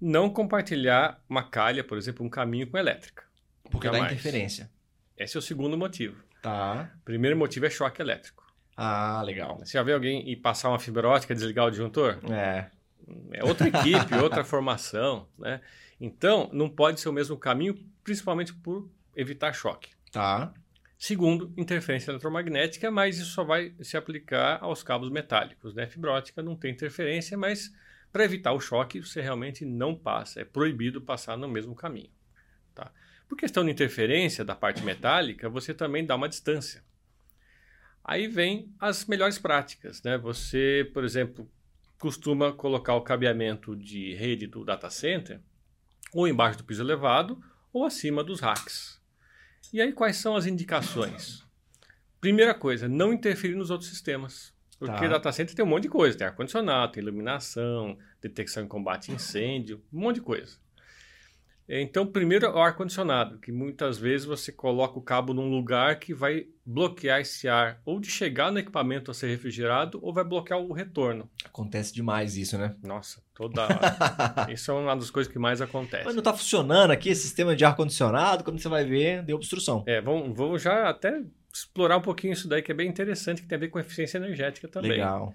[0.00, 3.24] Não compartilhar uma calha, por exemplo, um caminho com elétrica.
[3.70, 4.10] Porque dá Jamais.
[4.10, 4.70] interferência.
[5.18, 6.24] Esse é o segundo motivo.
[6.40, 6.90] Tá.
[7.04, 8.50] Primeiro motivo é choque elétrico.
[8.74, 9.58] Ah, legal.
[9.58, 12.20] Você já vê alguém ir passar uma fibra ótica, desligar o disjuntor?
[12.32, 12.70] É.
[13.34, 15.60] É outra equipe, outra formação, né?
[16.00, 17.76] Então, não pode ser o mesmo caminho,
[18.08, 19.90] principalmente por evitar choque.
[20.10, 20.54] Tá.
[20.98, 25.74] Segundo, interferência eletromagnética, mas isso só vai se aplicar aos cabos metálicos.
[25.74, 25.86] Né?
[25.86, 27.70] Fibra ótica não tem interferência, mas
[28.10, 30.40] para evitar o choque, você realmente não passa.
[30.40, 32.10] É proibido passar no mesmo caminho.
[32.74, 32.90] Tá?
[33.28, 36.82] Por questão de interferência da parte metálica, você também dá uma distância.
[38.02, 40.02] Aí vem as melhores práticas.
[40.02, 40.16] Né?
[40.16, 41.46] Você, por exemplo,
[41.98, 45.40] costuma colocar o cabeamento de rede do data center
[46.14, 47.38] ou embaixo do piso elevado
[47.72, 49.00] ou acima dos racks.
[49.72, 51.44] E aí, quais são as indicações?
[52.20, 54.52] Primeira coisa, não interferir nos outros sistemas.
[54.78, 55.08] Porque Tá.
[55.08, 56.16] data center tem um monte de coisa.
[56.16, 60.56] Tem ar-condicionado, tem iluminação, detecção e combate a incêndio, um monte de coisa.
[61.68, 66.14] Então, primeiro é o ar-condicionado, que muitas vezes você coloca o cabo num lugar que
[66.14, 70.58] vai bloquear esse ar, ou de chegar no equipamento a ser refrigerado, ou vai bloquear
[70.58, 71.28] o retorno.
[71.44, 72.74] Acontece demais isso, né?
[72.82, 74.48] Nossa, toda hora.
[74.50, 76.04] Isso é uma das coisas que mais acontece.
[76.04, 79.84] Mas não tá funcionando aqui esse sistema de ar-condicionado, quando você vai ver, deu obstrução.
[79.86, 83.48] É, vamos, vamos já até explorar um pouquinho isso daí, que é bem interessante, que
[83.48, 84.92] tem a ver com eficiência energética também.
[84.92, 85.34] Legal.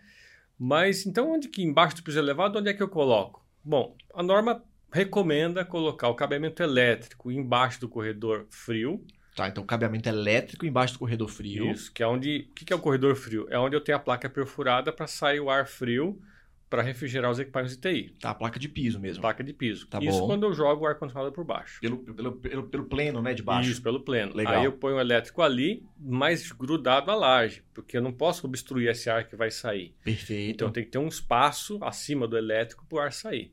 [0.58, 3.43] Mas então, onde que embaixo do piso elevado, onde é que eu coloco?
[3.63, 9.03] Bom, a norma recomenda colocar o cabeamento elétrico embaixo do corredor frio.
[9.36, 11.71] Tá, então cabeamento elétrico embaixo do corredor frio.
[11.71, 12.47] Isso, que é onde.
[12.51, 13.47] O que, é o corredor frio?
[13.49, 16.21] É onde eu tenho a placa perfurada para sair o ar frio
[16.69, 18.15] para refrigerar os equipamentos de TI.
[18.19, 19.21] Tá, a placa de piso mesmo.
[19.21, 19.86] Placa de piso.
[19.88, 20.25] Tá Isso bom.
[20.25, 21.79] quando eu jogo o ar-condicionado por baixo.
[21.79, 23.69] Pelo, pelo, pelo, pelo pleno, né, de baixo.
[23.69, 24.36] Isso, pelo pleno.
[24.36, 24.56] Legal.
[24.56, 28.89] Aí eu ponho o elétrico ali, mais grudado à laje, porque eu não posso obstruir
[28.89, 29.95] esse ar que vai sair.
[30.03, 30.51] Perfeito.
[30.51, 33.51] Então tem que ter um espaço acima do elétrico para o ar sair.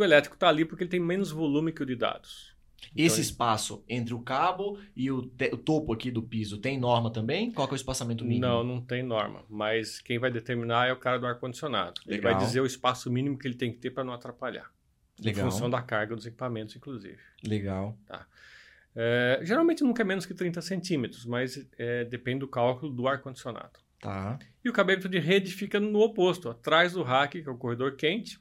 [0.00, 2.56] O elétrico está ali porque ele tem menos volume que o de dados.
[2.96, 6.78] Esse então- espaço entre o cabo e o, te- o topo aqui do piso tem
[6.78, 7.52] norma também?
[7.52, 8.46] Qual é o espaçamento mínimo?
[8.46, 9.44] Não, não tem norma.
[9.48, 12.00] Mas quem vai determinar é o cara do ar-condicionado.
[12.06, 14.70] Ele vai dizer o espaço mínimo que ele tem que ter para não atrapalhar.
[15.22, 15.46] Legal.
[15.46, 17.18] Em função da carga dos equipamentos, inclusive.
[17.46, 17.96] Legal.
[18.96, 23.78] É, geralmente nunca é menos que 30 centímetros, mas é, depende do cálculo do ar-condicionado.
[24.00, 24.38] Tá.
[24.64, 27.96] E o cabeamento de rede fica no oposto, atrás do rack, que é o corredor
[27.96, 28.40] quente,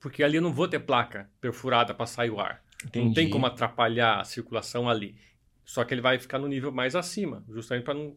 [0.00, 2.62] porque ali eu não vou ter placa perfurada para sair o ar.
[2.84, 3.06] Entendi.
[3.06, 5.16] Não tem como atrapalhar a circulação ali.
[5.64, 8.16] Só que ele vai ficar no nível mais acima, justamente para não.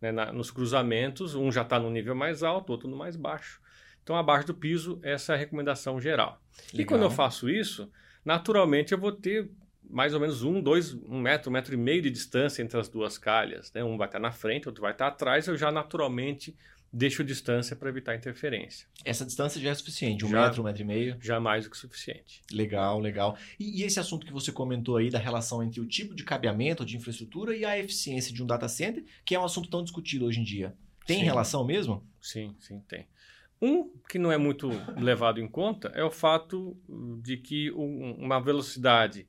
[0.00, 3.60] né, na- nos cruzamentos, um já está no nível mais alto, outro no mais baixo.
[4.02, 6.40] Então, abaixo do piso, essa é a recomendação geral.
[6.72, 6.88] E Legal.
[6.98, 7.90] quando eu faço isso,
[8.24, 9.50] naturalmente eu vou ter
[9.90, 12.88] mais ou menos um, dois, um metro, um metro e meio de distância entre as
[12.88, 13.72] duas calhas.
[13.72, 13.82] Né?
[13.82, 15.46] Um vai estar na frente, outro vai estar atrás.
[15.48, 16.56] Eu já naturalmente
[16.92, 18.86] deixo distância para evitar interferência.
[19.04, 20.44] Essa distância já é suficiente, um Já.
[20.46, 21.16] metro, um metro e meio.
[21.20, 22.42] Já mais do que suficiente.
[22.52, 23.36] Legal, legal.
[23.60, 26.84] E, e esse assunto que você comentou aí da relação entre o tipo de cabeamento
[26.84, 30.24] de infraestrutura e a eficiência de um data center, que é um assunto tão discutido
[30.26, 30.74] hoje em dia.
[31.06, 31.24] Tem Sim.
[31.24, 32.04] relação mesmo?
[32.20, 33.06] Sim, sim, tem.
[33.60, 36.76] Um que não é muito levado em conta é o fato
[37.22, 39.26] de que um- uma velocidade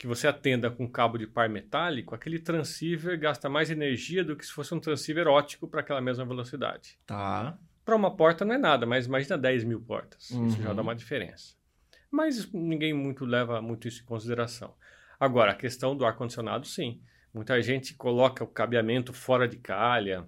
[0.00, 4.46] que você atenda com cabo de par metálico, aquele transceiver gasta mais energia do que
[4.46, 6.98] se fosse um transceiver ótico para aquela mesma velocidade.
[7.04, 7.58] Tá.
[7.84, 10.30] Para uma porta não é nada, mas imagina 10 mil portas.
[10.30, 10.46] Uhum.
[10.46, 11.54] Isso já dá uma diferença.
[12.10, 14.72] Mas ninguém muito leva muito isso em consideração.
[15.20, 17.02] Agora, a questão do ar-condicionado, sim.
[17.34, 20.26] Muita gente coloca o cabeamento fora de calha,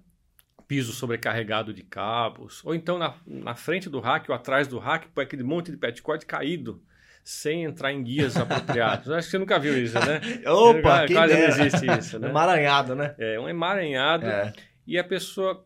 [0.67, 5.07] piso sobrecarregado de cabos, ou então na, na frente do rack ou atrás do rack
[5.07, 6.79] põe aquele monte de petcord caído,
[7.23, 9.09] sem entrar em guias apropriados.
[9.09, 10.19] Acho que você nunca viu isso, né?
[10.45, 12.29] Opa, quase, quase não existe isso, né?
[12.29, 13.15] Emaranhado, né?
[13.17, 14.53] É, um emaranhado é.
[14.85, 15.65] e a pessoa...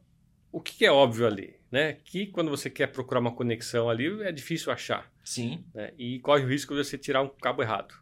[0.51, 1.55] O que é óbvio ali?
[1.71, 1.97] Né?
[2.03, 5.11] Que quando você quer procurar uma conexão ali, é difícil achar.
[5.23, 5.65] Sim.
[5.73, 5.91] Né?
[5.97, 7.93] E corre o risco de você tirar um cabo errado.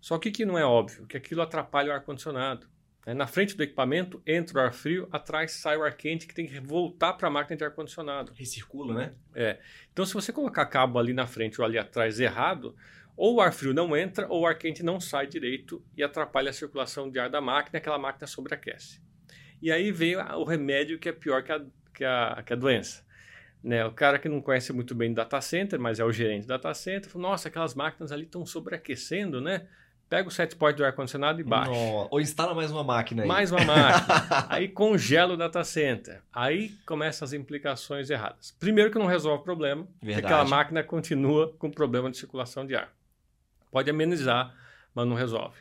[0.00, 1.06] Só que que não é óbvio?
[1.06, 2.66] Que aquilo atrapalha o ar-condicionado.
[3.08, 3.14] Né?
[3.14, 6.46] Na frente do equipamento entra o ar frio, atrás sai o ar quente que tem
[6.46, 8.32] que voltar para a máquina de ar-condicionado.
[8.34, 9.14] Recircula, né?
[9.34, 9.58] É.
[9.90, 12.76] Então, se você colocar cabo ali na frente ou ali atrás errado,
[13.16, 16.50] ou o ar frio não entra ou o ar quente não sai direito e atrapalha
[16.50, 19.00] a circulação de ar da máquina aquela máquina sobreaquece.
[19.62, 23.06] E aí vem o remédio que é pior que a, que a, que a doença.
[23.64, 26.48] Né, o cara que não conhece muito bem data center, mas é o gerente do
[26.48, 29.66] data center, falou, nossa, aquelas máquinas ali estão sobreaquecendo, né?
[30.08, 31.70] Pega o set point do ar-condicionado e baixa.
[32.10, 33.28] Ou instala mais uma máquina aí.
[33.28, 34.46] Mais uma máquina.
[34.48, 36.22] aí congela o data center.
[36.32, 38.56] Aí começam as implicações erradas.
[38.58, 40.26] Primeiro que não resolve o problema, Verdade.
[40.26, 42.90] aquela máquina continua com problema de circulação de ar.
[43.70, 44.54] Pode amenizar,
[44.94, 45.58] mas não resolve.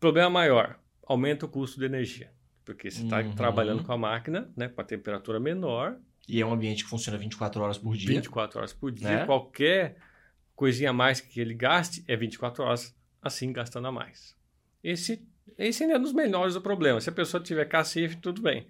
[0.00, 2.30] Problema maior, aumenta o custo de energia.
[2.64, 3.34] Porque você está uhum.
[3.34, 5.96] trabalhando com a máquina, né, com a temperatura menor.
[6.26, 8.08] E é um ambiente que funciona 24 horas por dia.
[8.08, 9.08] 24 horas por dia.
[9.08, 9.26] Né?
[9.26, 9.98] Qualquer
[10.54, 14.34] coisinha a mais que ele gaste é 24 horas assim gastando a mais.
[14.82, 15.26] Esse,
[15.58, 17.00] esse é um dos menores do problema.
[17.00, 18.66] Se a pessoa tiver cacife, tudo bem.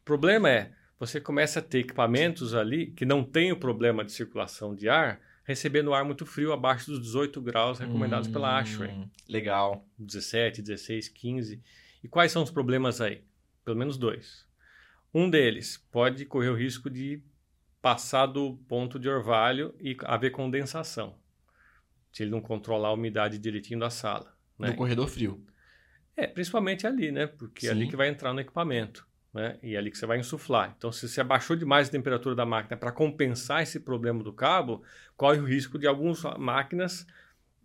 [0.00, 4.12] O problema é, você começa a ter equipamentos ali que não tem o problema de
[4.12, 9.08] circulação de ar, recebendo ar muito frio abaixo dos 18 graus recomendados hum, pela ASHRAE.
[9.28, 9.84] Legal.
[9.98, 11.62] 17, 16, 15.
[12.02, 13.22] E quais são os problemas aí?
[13.64, 14.46] Pelo menos dois.
[15.12, 17.22] Um deles pode correr o risco de
[17.82, 21.14] passar do ponto de orvalho e haver condensação
[22.16, 24.34] se ele não controlar a umidade direitinho da sala.
[24.58, 24.68] Né?
[24.68, 25.44] No corredor frio.
[26.16, 27.26] É, principalmente ali, né?
[27.26, 27.66] Porque Sim.
[27.66, 29.06] é ali que vai entrar no equipamento.
[29.34, 29.58] Né?
[29.62, 30.74] E é ali que você vai insuflar.
[30.78, 34.82] Então, se você abaixou demais a temperatura da máquina para compensar esse problema do cabo,
[35.14, 37.06] corre o risco de algumas máquinas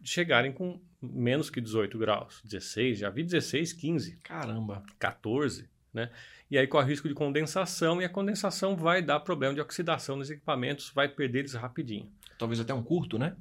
[0.04, 4.18] chegarem com menos que 18 graus, 16, já vi 16, 15.
[4.18, 4.84] Caramba.
[5.00, 6.12] 14, né?
[6.50, 10.18] E aí corre o risco de condensação e a condensação vai dar problema de oxidação
[10.18, 12.12] nos equipamentos, vai perder eles rapidinho.
[12.38, 13.34] Talvez até um curto, né?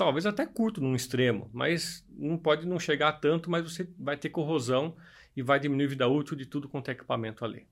[0.00, 4.16] Talvez até curto num extremo, mas não pode não chegar a tanto, mas você vai
[4.16, 4.96] ter corrosão
[5.36, 7.66] e vai diminuir a vida útil de tudo quanto é equipamento ali.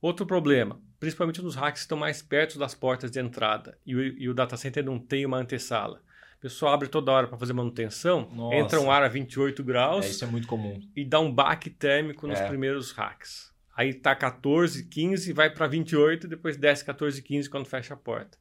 [0.00, 4.02] Outro problema, principalmente nos racks que estão mais perto das portas de entrada e o,
[4.02, 6.02] e o data center não tem uma antessala.
[6.36, 8.56] O pessoal abre toda hora para fazer manutenção, Nossa.
[8.56, 10.04] entra um ar a 28 graus.
[10.04, 10.80] É, isso é muito comum.
[10.96, 12.48] E dá um baque térmico nos é.
[12.48, 13.52] primeiros racks.
[13.76, 18.36] Aí tá 14, 15, vai para 28, depois desce 14, 15 quando fecha a porta.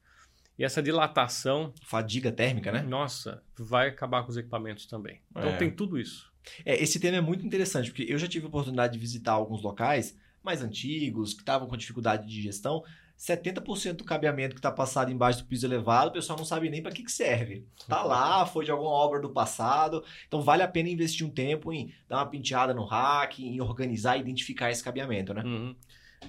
[0.57, 1.73] E essa dilatação.
[1.83, 2.81] Fadiga térmica, né?
[2.81, 5.21] Nossa, vai acabar com os equipamentos também.
[5.31, 5.57] Então é.
[5.57, 6.31] tem tudo isso.
[6.65, 9.61] É, esse tema é muito interessante, porque eu já tive a oportunidade de visitar alguns
[9.61, 12.83] locais mais antigos, que estavam com dificuldade de gestão.
[13.17, 16.83] 70% do cabeamento que está passado embaixo do piso elevado, o pessoal não sabe nem
[16.83, 17.65] para que, que serve.
[17.87, 20.03] Tá lá, foi de alguma obra do passado.
[20.27, 24.17] Então vale a pena investir um tempo em dar uma penteada no rack, em organizar
[24.17, 25.43] e identificar esse cabeamento, né?
[25.43, 25.75] Uhum.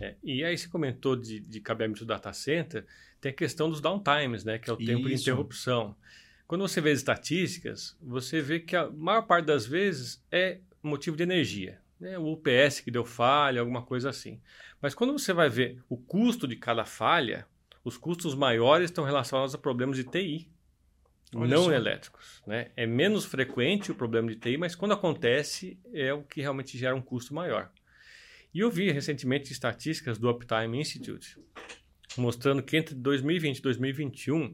[0.00, 2.86] É, e aí você comentou de, de cabeamento do data center,
[3.20, 4.58] tem a questão dos downtimes, né?
[4.58, 5.24] Que é o tempo Isso.
[5.24, 5.96] de interrupção.
[6.46, 11.16] Quando você vê as estatísticas, você vê que a maior parte das vezes é motivo
[11.16, 11.80] de energia.
[11.98, 12.16] Né?
[12.18, 14.40] O UPS que deu falha, alguma coisa assim.
[14.80, 17.46] Mas quando você vai ver o custo de cada falha,
[17.82, 20.48] os custos maiores estão relacionados a problemas de TI,
[21.34, 21.72] Olha não só.
[21.72, 22.42] elétricos.
[22.46, 22.70] Né?
[22.76, 26.94] É menos frequente o problema de TI, mas quando acontece é o que realmente gera
[26.94, 27.72] um custo maior.
[28.54, 31.38] E eu vi recentemente estatísticas do Uptime Institute
[32.20, 34.52] mostrando que entre 2020 e 2021,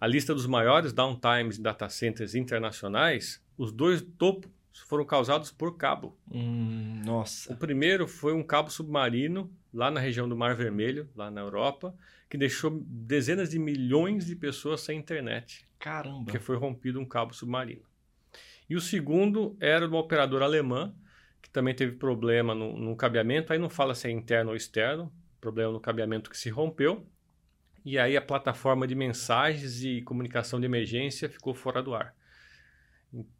[0.00, 4.50] a lista dos maiores downtimes em data centers internacionais, os dois topos
[4.86, 6.18] foram causados por cabo.
[6.30, 7.52] Hum, nossa.
[7.52, 11.94] O primeiro foi um cabo submarino lá na região do Mar Vermelho, lá na Europa,
[12.28, 15.66] que deixou dezenas de milhões de pessoas sem internet.
[15.78, 16.24] Caramba.
[16.24, 17.82] Porque foi rompido um cabo submarino.
[18.68, 20.94] E o segundo era de uma operadora alemã,
[21.42, 25.12] que também teve problema no, no cabeamento, aí não fala se é interno ou externo,
[25.42, 27.04] problema no cabeamento que se rompeu,
[27.84, 32.14] e aí a plataforma de mensagens e comunicação de emergência ficou fora do ar.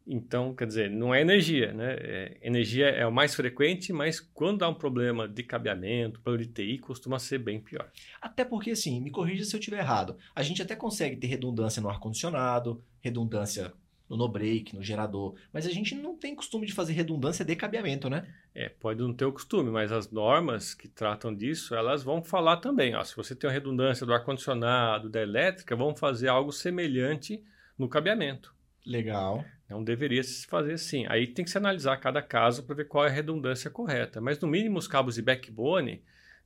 [0.05, 1.95] Então, quer dizer, não é energia, né?
[1.97, 6.53] É, energia é o mais frequente, mas quando há um problema de cabeamento, problema de
[6.53, 7.89] TI, costuma ser bem pior.
[8.21, 11.81] Até porque, assim, me corrija se eu estiver errado, a gente até consegue ter redundância
[11.81, 13.73] no ar-condicionado, redundância
[14.09, 15.35] no no-break, no gerador.
[15.51, 18.27] Mas a gente não tem costume de fazer redundância de cabeamento, né?
[18.53, 22.57] É, pode não ter o costume, mas as normas que tratam disso, elas vão falar
[22.57, 22.95] também.
[22.95, 27.43] Ó, se você tem uma redundância do ar-condicionado, da elétrica, vão fazer algo semelhante
[27.77, 28.53] no cabeamento.
[28.85, 29.43] Legal.
[29.65, 31.05] Então deveria se fazer assim.
[31.07, 34.21] Aí tem que se analisar cada caso para ver qual é a redundância correta.
[34.21, 36.03] Mas no mínimo os cabos de backbone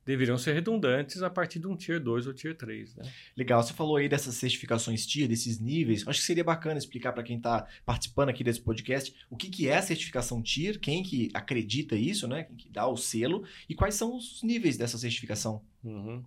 [0.08, 2.96] deveriam ser redundantes a partir de um Tier 2 ou Tier 3.
[2.96, 3.12] Né?
[3.36, 6.02] Legal, você falou aí dessas certificações Tier, desses níveis.
[6.08, 9.68] Acho que seria bacana explicar para quem está participando aqui desse podcast o que, que
[9.68, 12.44] é a certificação Tier, quem que acredita isso, né?
[12.44, 15.62] quem que dá o selo e quais são os níveis dessa certificação.
[15.84, 16.24] Uhum.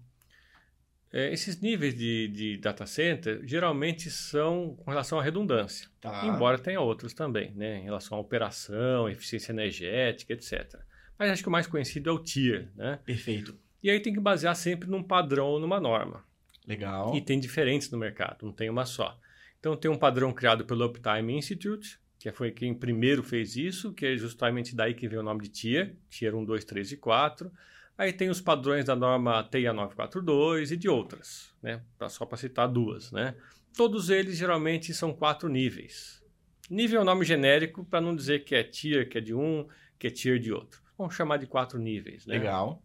[1.11, 6.23] É, esses níveis de, de data center geralmente são com relação à redundância, Tá.
[6.27, 7.79] embora tenha outros também, né?
[7.79, 10.79] em relação à operação, eficiência energética, etc.
[11.17, 12.69] Mas acho que o mais conhecido é o Tier.
[12.75, 12.99] Né?
[13.03, 13.57] Perfeito.
[13.83, 16.23] E aí tem que basear sempre num padrão ou numa norma.
[16.67, 17.15] Legal.
[17.15, 19.17] E tem diferentes no mercado, não tem uma só.
[19.59, 24.05] Então tem um padrão criado pelo Uptime Institute, que foi quem primeiro fez isso, que
[24.05, 27.51] é justamente daí que vem o nome de Tier, Tier 1, 2, 3 e 4.
[27.97, 31.81] Aí tem os padrões da norma TIA 942 e de outras, né?
[32.09, 33.35] Só para citar duas, né?
[33.75, 36.23] Todos eles geralmente são quatro níveis.
[36.69, 39.67] Nível é um nome genérico para não dizer que é tier, que é de um,
[39.99, 40.81] que é tier de outro.
[40.97, 42.37] Vamos chamar de quatro níveis, né?
[42.37, 42.81] Legal.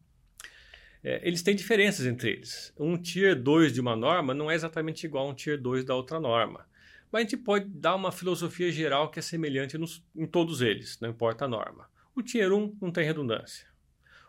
[1.07, 2.75] É, eles têm diferenças entre eles.
[2.77, 5.95] Um tier 2 de uma norma não é exatamente igual a um tier 2 da
[5.95, 6.67] outra norma.
[7.13, 10.99] Mas a gente pode dar uma filosofia geral que é semelhante nos, em todos eles,
[11.01, 11.89] não importa a norma.
[12.13, 13.69] O tier 1 não tem redundância.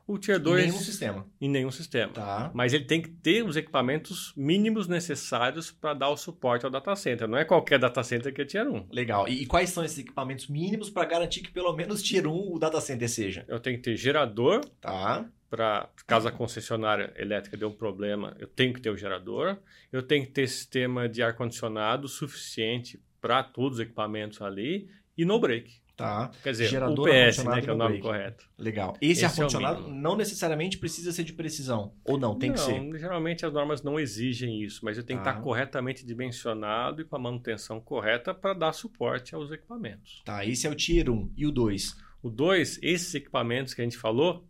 [0.06, 1.28] O tier 2 Nenhum sistema.
[1.42, 2.14] em nenhum sistema.
[2.14, 2.52] Tá.
[2.54, 6.96] Mas ele tem que ter os equipamentos mínimos necessários para dar o suporte ao data
[6.96, 7.28] center.
[7.28, 8.88] Não é qualquer data center que é tier 1.
[8.92, 9.28] Legal.
[9.28, 12.60] E, e quais são esses equipamentos mínimos para garantir que pelo menos Tier 1 o
[12.60, 13.44] data center seja?
[13.48, 15.28] Eu tenho que ter gerador Tá.
[15.50, 19.58] Para caso a concessionária elétrica dê um problema, eu tenho que ter o gerador.
[19.92, 25.26] Eu tenho que ter sistema de ar condicionado suficiente para todos os equipamentos ali e
[25.26, 25.82] no break.
[25.96, 26.30] Tá.
[26.44, 28.04] Quer dizer, Gerador, UPS, ar-condicionado né, que é o no nome break.
[28.08, 28.46] correto.
[28.56, 28.96] Legal.
[29.02, 30.00] Esse, Esse é ar-condicionado mínimo.
[30.00, 31.92] não necessariamente precisa ser de precisão.
[32.06, 32.80] Ou não, tem que ser.
[32.80, 35.32] Não, geralmente as normas não exigem isso, mas ele tem que Tá.
[35.32, 40.22] estar corretamente dimensionado e com a manutenção correta para dar suporte aos equipamentos.
[40.24, 41.32] Tá, esse é o Tier 1.
[41.36, 41.96] E o 2?
[42.22, 44.46] O 2, esses equipamentos que a gente falou,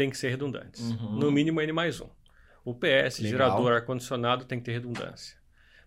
[0.00, 0.80] tem que ser redundantes.
[0.80, 1.18] Uhum.
[1.18, 2.08] No mínimo N mais um.
[2.64, 3.30] O PS, Legal.
[3.30, 5.36] gerador, ar-condicionado tem que ter redundância.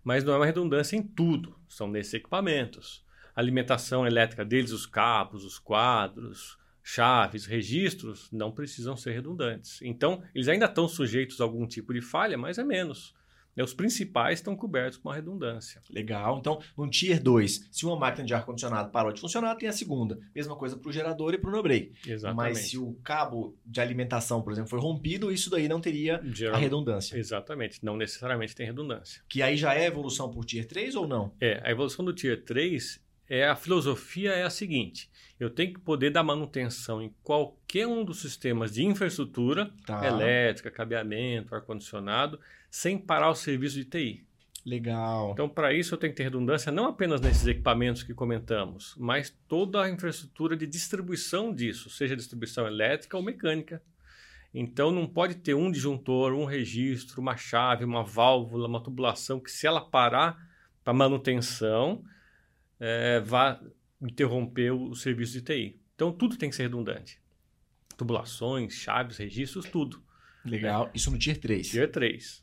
[0.04, 3.04] Mas não é uma redundância em tudo, são nesses equipamentos.
[3.36, 9.82] A alimentação elétrica deles, os cabos, os quadros, chaves, registros, não precisam ser redundantes.
[9.82, 13.16] Então, eles ainda estão sujeitos a algum tipo de falha, mas é menos.
[13.56, 15.82] Né, Os principais estão cobertos com uma redundância.
[15.90, 16.38] Legal.
[16.40, 20.20] Então, no Tier 2, se uma máquina de ar-condicionado parou de funcionar, tem a segunda.
[20.36, 21.94] Mesma coisa para o gerador e para o no-break.
[22.08, 22.36] Exatamente.
[22.54, 26.26] Mas se o cabo de alimentação, por exemplo, foi rompido, isso daí não teria a
[26.26, 27.16] Geral- redundância.
[27.18, 29.22] Exatamente, não necessariamente tem redundância.
[29.30, 31.32] Que aí já é evolução por Tier 3 ou não?
[31.40, 35.80] É, a evolução do Tier 3, é, a filosofia é a seguinte: eu tenho que
[35.80, 40.06] poder dar manutenção em qualquer um dos sistemas de infraestrutura, Tá.
[40.08, 42.40] elétrica, cabeamento, ar-condicionado,
[42.74, 44.26] sem parar o serviço de TI.
[44.66, 45.30] Legal.
[45.32, 49.30] Então, para isso, eu tenho que ter redundância não apenas nesses equipamentos que comentamos, mas
[49.48, 53.80] toda a infraestrutura de distribuição disso, seja distribuição elétrica ou mecânica.
[54.52, 59.52] Então, não pode ter um disjuntor, um registro, uma chave, uma válvula, uma tubulação que,
[59.52, 60.36] se ela parar
[60.84, 62.04] para manutenção,
[62.80, 63.62] eh, vá
[64.02, 65.80] interromper o, o serviço de TI.
[65.94, 67.22] Então, tudo tem que ser redundante.
[67.96, 70.04] Tubulações, chaves, registros, tudo.
[70.44, 70.90] Legal.
[70.92, 71.70] Isso no Tier 3.
[71.70, 72.43] Tier 3.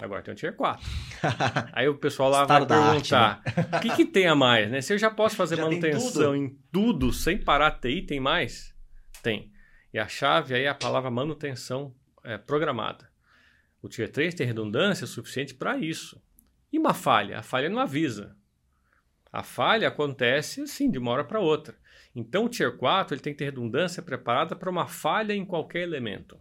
[0.00, 0.86] Agora tem o Tier 4.
[1.72, 3.42] Aí o pessoal lá vai da arte, perguntar:
[3.76, 4.70] o que, que tem a mais?
[4.70, 4.80] Né?
[4.80, 8.72] Se eu já posso fazer Já manutenção em tudo sem parar a TI, tem mais?
[9.22, 9.50] Tem.
[9.92, 13.10] E a chave aí é a palavra manutenção é, programada.
[13.82, 16.22] O Tier 3 tem redundância suficiente para isso.
[16.72, 17.38] E uma falha?
[17.38, 18.36] A falha não avisa.
[19.32, 21.76] A falha acontece assim, de uma hora para outra.
[22.14, 25.82] Então o Tier 4 ele tem que ter redundância preparada para uma falha em qualquer
[25.82, 26.38] elemento.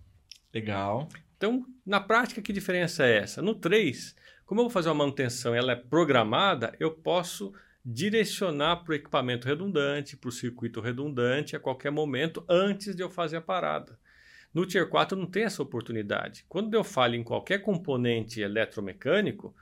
[0.54, 1.08] Legal.
[1.38, 3.42] Então, na prática, que diferença é essa?
[3.42, 7.54] No 3, como eu vou fazer uma manutenção e ela é programada, eu posso
[7.86, 13.10] direcionar para o equipamento redundante, para o circuito redundante a qualquer momento antes de eu
[13.10, 13.98] fazer a parada.
[14.54, 16.44] No Tier 4 não tem essa oportunidade.
[16.50, 19.56] Quando eu falho em qualquer componente eletromecânico,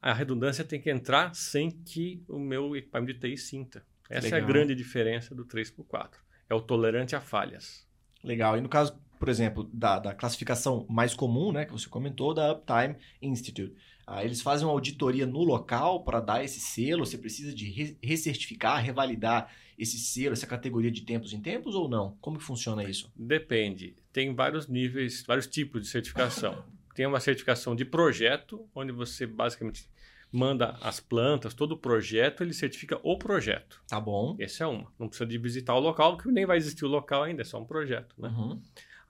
[0.00, 3.84] a redundância tem que entrar sem que o meu equipamento de TI sinta.
[4.08, 4.48] Essa é a Legal.
[4.48, 6.20] grande diferença do 3 para o 4.
[6.48, 7.86] É o tolerante a falhas.
[8.22, 8.56] Legal.
[8.56, 12.52] E no caso, por exemplo, da, da classificação mais comum, né, que você comentou, da
[12.52, 13.74] Uptime Institute.
[14.06, 17.04] Ah, eles fazem uma auditoria no local para dar esse selo?
[17.04, 21.88] Você precisa de re- recertificar, revalidar esse selo, essa categoria de tempos em tempos ou
[21.88, 22.16] não?
[22.20, 23.10] Como que funciona isso?
[23.16, 23.96] Depende.
[24.12, 26.64] Tem vários níveis, vários tipos de certificação.
[26.94, 29.86] Tem uma certificação de projeto, onde você basicamente
[30.32, 33.82] manda as plantas, todo o projeto, ele certifica o projeto.
[33.88, 34.36] Tá bom.
[34.38, 34.90] Essa é uma.
[34.98, 37.60] Não precisa de visitar o local, que nem vai existir o local ainda, é só
[37.60, 38.14] um projeto.
[38.18, 38.28] Né?
[38.28, 38.60] Uhum.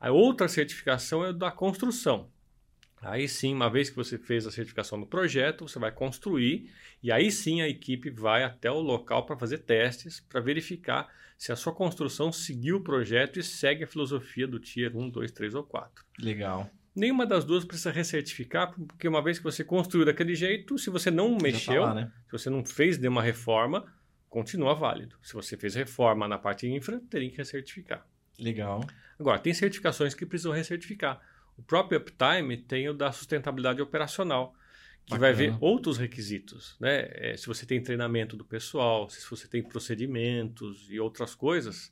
[0.06, 2.30] A outra certificação é da construção.
[3.02, 6.70] Aí sim, uma vez que você fez a certificação do projeto, você vai construir
[7.02, 11.50] e aí sim a equipe vai até o local para fazer testes, para verificar se
[11.50, 15.54] a sua construção seguiu o projeto e segue a filosofia do Tier 1, 2, 3
[15.56, 16.04] ou 4.
[16.20, 16.70] Legal.
[16.94, 21.10] Nenhuma das duas precisa recertificar, porque uma vez que você construiu daquele jeito, se você
[21.10, 22.12] não mexeu, tá lá, né?
[22.26, 23.92] se você não fez nenhuma reforma,
[24.28, 25.16] continua válido.
[25.20, 28.06] Se você fez reforma na parte infra, teria que recertificar.
[28.38, 28.84] Legal.
[29.18, 31.20] Agora, tem certificações que precisam recertificar.
[31.56, 34.54] O próprio Uptime tem o da sustentabilidade operacional,
[35.04, 35.20] que Bacana.
[35.20, 36.76] vai ver outros requisitos.
[36.78, 37.08] Né?
[37.12, 41.90] É, se você tem treinamento do pessoal, se você tem procedimentos e outras coisas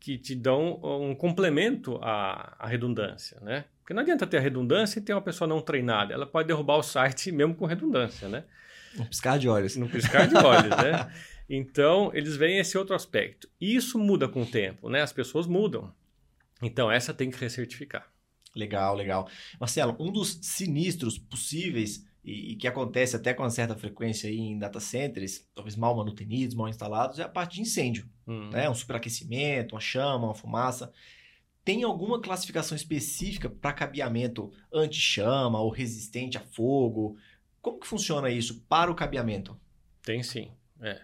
[0.00, 3.38] que te dão um complemento à, à redundância.
[3.40, 3.64] Né?
[3.80, 6.12] Porque não adianta ter a redundância e ter uma pessoa não treinada.
[6.12, 8.28] Ela pode derrubar o site mesmo com redundância.
[8.28, 8.44] Né?
[8.98, 9.76] Um piscar de olhos.
[9.76, 11.10] Um piscar de olhos, né?
[11.48, 13.48] Então, eles veem esse outro aspecto.
[13.60, 15.02] Isso muda com o tempo, né?
[15.02, 15.92] As pessoas mudam.
[16.62, 18.10] Então, essa tem que recertificar.
[18.54, 19.28] Legal, legal.
[19.58, 24.38] Marcelo, um dos sinistros possíveis e, e, que acontece até com uma certa frequência aí
[24.38, 28.08] em data centers, talvez mal manutenidos, mal instalados, é a parte de incêndio.
[28.26, 28.48] Hum.
[28.50, 28.70] Né?
[28.70, 30.92] Um superaquecimento, uma chama, uma fumaça.
[31.64, 37.16] Tem alguma classificação específica para cabeamento anti-chama ou resistente a fogo?
[37.60, 39.58] Como que funciona isso para o cabeamento?
[40.02, 40.50] Tem sim.
[40.80, 41.00] É.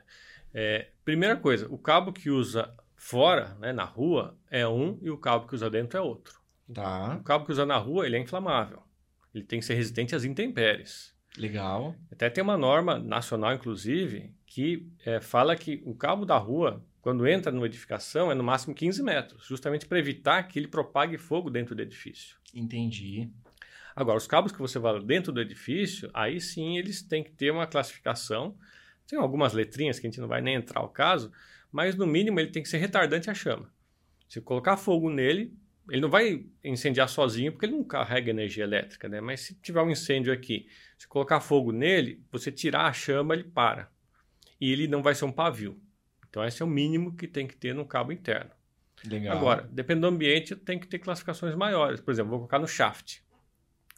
[0.53, 5.17] É, primeira coisa, o cabo que usa fora, né, na rua, é um e o
[5.17, 6.39] cabo que usa dentro é outro.
[6.73, 7.17] Tá.
[7.17, 8.83] O cabo que usa na rua, ele é inflamável.
[9.35, 11.15] Ele tem que ser resistente às intempéries.
[11.37, 11.95] Legal.
[12.11, 17.27] Até tem uma norma nacional, inclusive, que é, fala que o cabo da rua, quando
[17.27, 21.49] entra numa edificação, é no máximo 15 metros, justamente para evitar que ele propague fogo
[21.49, 22.37] dentro do edifício.
[22.53, 23.31] Entendi.
[23.95, 27.51] Agora, os cabos que você vai dentro do edifício, aí sim eles têm que ter
[27.51, 28.57] uma classificação
[29.11, 31.33] tem algumas letrinhas que a gente não vai nem entrar ao caso,
[31.73, 33.69] mas no mínimo ele tem que ser retardante à chama.
[34.29, 35.53] Se colocar fogo nele,
[35.89, 39.21] ele não vai incendiar sozinho porque ele não carrega energia elétrica, né?
[39.21, 43.43] Mas se tiver um incêndio aqui, se colocar fogo nele, você tirar a chama, ele
[43.43, 43.91] para.
[44.61, 45.81] E ele não vai ser um pavio.
[46.29, 48.53] Então esse é o mínimo que tem que ter no cabo interno.
[49.05, 49.37] Legal.
[49.37, 52.01] Agora, dependendo do ambiente, tem que ter classificações maiores.
[52.01, 53.23] Por exemplo, vou colocar no shaft.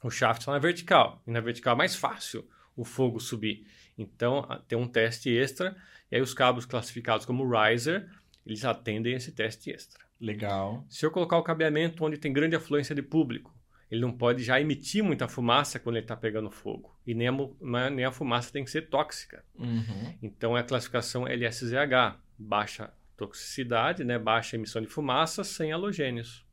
[0.02, 1.22] O shaft está na vertical.
[1.26, 3.66] E na vertical é mais fácil o fogo subir.
[3.96, 5.76] Então, tem um teste extra,
[6.10, 8.08] e aí os cabos classificados como riser,
[8.46, 10.02] eles atendem esse teste extra.
[10.20, 10.84] Legal.
[10.88, 13.54] Se eu colocar o cabeamento onde tem grande afluência de público,
[13.90, 16.96] ele não pode já emitir muita fumaça quando ele está pegando fogo.
[17.06, 19.44] E nem a, nem a fumaça tem que ser tóxica.
[19.54, 20.14] Uhum.
[20.22, 26.44] Então, é a classificação LSZH, baixa toxicidade, né, baixa emissão de fumaça, sem halogênios.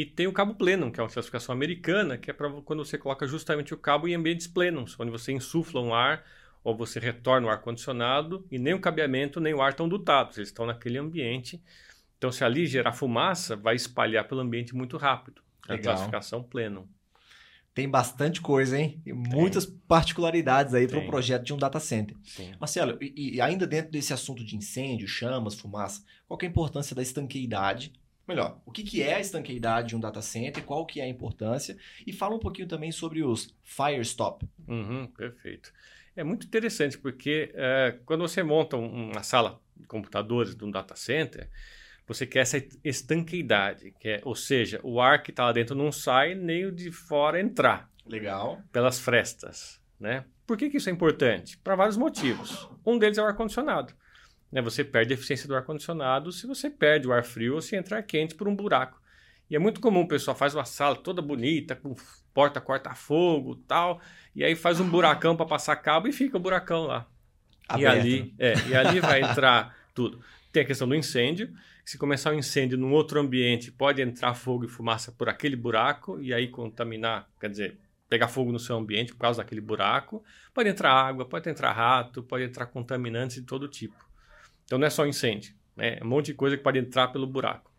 [0.00, 2.96] E tem o cabo plenum, que é uma classificação americana, que é para quando você
[2.96, 6.24] coloca justamente o cabo em ambientes plenums, onde você insufla um ar
[6.64, 10.48] ou você retorna o ar-condicionado e nem o cabeamento nem o ar estão dutados, eles
[10.48, 11.62] estão naquele ambiente.
[12.16, 15.42] Então, se ali gerar fumaça, vai espalhar pelo ambiente muito rápido.
[15.68, 16.88] É a classificação plenum.
[17.74, 19.02] Tem bastante coisa, hein?
[19.04, 22.16] E muitas particularidades aí para o projeto de um data center.
[22.24, 22.54] Sim.
[22.58, 26.96] Marcelo, e, e, ainda dentro desse assunto de incêndio, chamas, fumaça, qual é a importância
[26.96, 27.92] da estanqueidade
[28.30, 31.08] melhor, o que, que é a estanqueidade de um data center, qual que é a
[31.08, 31.76] importância,
[32.06, 34.48] e fala um pouquinho também sobre os fire stop.
[34.66, 35.72] Uhum, perfeito.
[36.16, 40.96] É muito interessante porque é, quando você monta uma sala de computadores de um data
[40.96, 41.48] center,
[42.06, 45.92] você quer essa estanqueidade, que é, ou seja, o ar que está lá dentro não
[45.92, 47.88] sai, nem o de fora entrar.
[48.04, 48.60] Legal.
[48.72, 50.24] Pelas frestas, né?
[50.46, 51.56] Por que, que isso é importante?
[51.58, 52.68] Para vários motivos.
[52.84, 53.94] Um deles é o ar-condicionado.
[54.50, 54.60] Né?
[54.62, 58.02] Você perde a eficiência do ar-condicionado se você perde o ar frio ou se entrar
[58.02, 59.00] quente por um buraco.
[59.48, 61.94] E é muito comum o pessoal faz uma sala toda bonita, com
[62.32, 64.00] porta corta-fogo tal,
[64.34, 67.06] e aí faz um buracão para passar cabo e fica o buracão lá.
[67.68, 67.82] Aberto.
[67.82, 70.20] E ali, é, e ali vai entrar tudo.
[70.52, 71.52] Tem a questão do incêndio.
[71.84, 76.20] Se começar um incêndio num outro ambiente, pode entrar fogo e fumaça por aquele buraco
[76.20, 77.78] e aí contaminar, quer dizer,
[78.08, 80.22] pegar fogo no seu ambiente por causa daquele buraco.
[80.54, 84.09] Pode entrar água, pode entrar rato, pode entrar contaminantes de todo tipo.
[84.70, 85.98] Então não é só incêndio, né?
[85.98, 87.72] é um monte de coisa que pode entrar pelo buraco.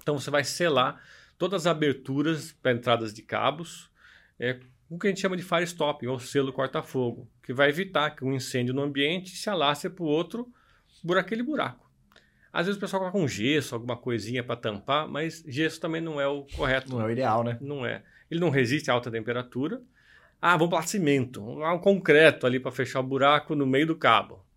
[0.00, 1.02] Então você vai selar
[1.36, 3.90] todas as aberturas para entradas de cabos,
[4.38, 8.14] é, o que a gente chama de fire stopping, ou selo corta-fogo, que vai evitar
[8.14, 10.46] que um incêndio no ambiente se alastre para o outro
[11.04, 11.90] por aquele buraco.
[12.52, 16.20] Às vezes o pessoal coloca um gesso, alguma coisinha para tampar, mas gesso também não
[16.20, 16.92] é o correto.
[16.92, 17.58] Não é o ideal, né?
[17.60, 18.04] Não é.
[18.30, 19.82] Ele não resiste a alta temperatura.
[20.40, 24.48] Ah, vamos para cimento, um concreto ali para fechar o buraco no meio do cabo.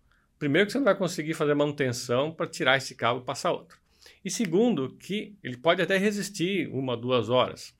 [0.44, 3.78] Primeiro que você não vai conseguir fazer manutenção para tirar esse cabo e passar outro.
[4.22, 7.74] E segundo, que ele pode até resistir uma, duas horas.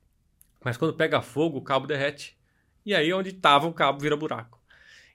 [0.65, 2.39] Mas quando pega fogo, o cabo derrete.
[2.83, 4.59] E aí onde estava o cabo vira buraco.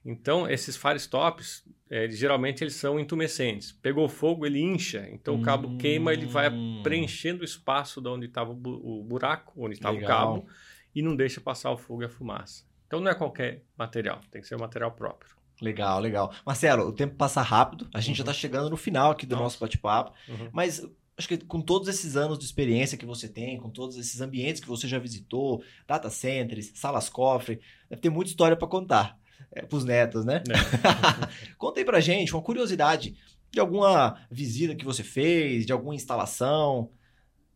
[0.05, 3.71] Então, esses fire stops, é, geralmente eles são intumescentes.
[3.71, 5.09] Pegou fogo, ele incha.
[5.11, 5.77] Então, o cabo hum...
[5.79, 6.51] queima, ele vai
[6.83, 10.45] preenchendo o espaço de onde estava o buraco, onde estava o cabo,
[10.93, 12.63] e não deixa passar o fogo e a fumaça.
[12.85, 15.38] Então, não é qualquer material, tem que ser um material próprio.
[15.61, 16.33] Legal, legal.
[16.45, 17.87] Marcelo, o tempo passa rápido.
[17.93, 18.15] A gente uhum.
[18.15, 19.43] já está chegando no final aqui do Nossa.
[19.43, 20.13] nosso bate-papo.
[20.27, 20.49] Uhum.
[20.53, 20.85] Mas
[21.17, 24.61] acho que com todos esses anos de experiência que você tem, com todos esses ambientes
[24.61, 29.19] que você já visitou, data centers, salas cofre, deve ter muita história para contar
[29.51, 30.43] é, para os netos, né?
[30.49, 31.53] É.
[31.57, 33.15] Conta aí pra gente uma curiosidade
[33.51, 36.91] de alguma visita que você fez, de alguma instalação,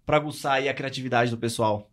[0.06, 1.90] para aguçar aí a criatividade do pessoal.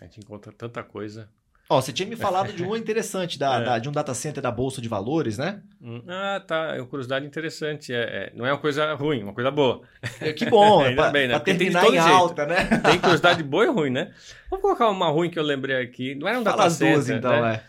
[0.00, 1.28] A gente encontra tanta coisa.
[1.70, 3.64] Ó, você tinha me falado de uma interessante, da, é.
[3.64, 5.62] da, de um data center da Bolsa de Valores, né?
[5.80, 6.74] Hum, ah, tá.
[6.74, 7.94] É uma curiosidade interessante.
[7.94, 9.80] É, é, não é uma coisa ruim, uma coisa boa.
[10.20, 11.34] É, que bom, é pra, bem, né?
[11.34, 12.08] pra terminar em jeito.
[12.08, 12.64] alta, né?
[12.84, 14.12] Tem curiosidade boa e ruim, né?
[14.50, 16.16] Vamos colocar uma ruim que eu lembrei aqui.
[16.16, 17.62] Não era um Fala data center, duas, então, né?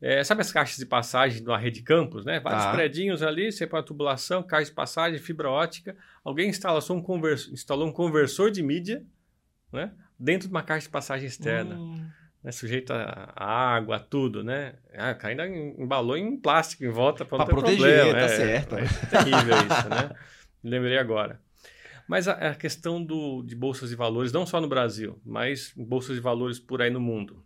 [0.00, 0.20] é.
[0.20, 2.40] É, sabe as caixas de passagem de uma rede campus, né?
[2.40, 2.72] Vários tá.
[2.72, 5.94] predinhos ali, você põe a tubulação, caixa de passagem, fibra ótica.
[6.24, 7.48] Alguém instalou um, convers...
[7.52, 9.04] instalou um conversor de mídia,
[9.70, 9.92] né?
[10.18, 11.76] Dentro de uma caixa de passagem externa.
[11.76, 12.02] Hum.
[12.42, 12.50] Né?
[12.50, 14.74] Sujeito a, água, a tudo, né?
[14.94, 18.12] Ah, ainda embalou em plástico em volta para proteger, problema.
[18.12, 18.76] tá é, certo.
[18.76, 20.16] É, terrível isso, né?
[20.62, 21.40] Lembrei agora.
[22.06, 26.16] Mas a, a questão do, de bolsas de valores, não só no Brasil, mas bolsas
[26.16, 27.44] de valores por aí no mundo.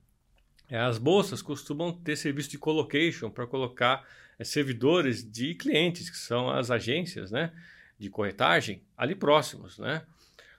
[0.69, 4.05] É, as bolsas costumam ter serviço de colocation para colocar
[4.39, 7.53] é, servidores de clientes, que são as agências né,
[7.99, 9.79] de corretagem, ali próximos.
[9.79, 10.03] Né?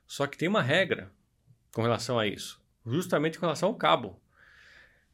[0.05, 1.11] Só que tem uma regra
[1.73, 4.19] com relação a isso, justamente com relação ao cabo.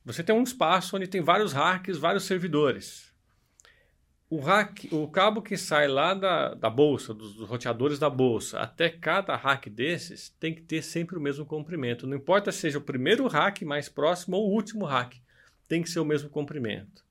[0.06, 3.14] Você tem um espaço onde tem vários racks, vários servidores
[4.34, 8.60] o, rack, o cabo que sai lá da, da bolsa, dos, dos, roteadores da bolsa,
[8.60, 12.08] até cada rack desses, tem que ter sempre o mesmo comprimento.
[12.08, 15.22] Não importa se seja o primeiro rack mais próximo ou o último rack,
[15.68, 17.04] tem que ser o mesmo comprimento.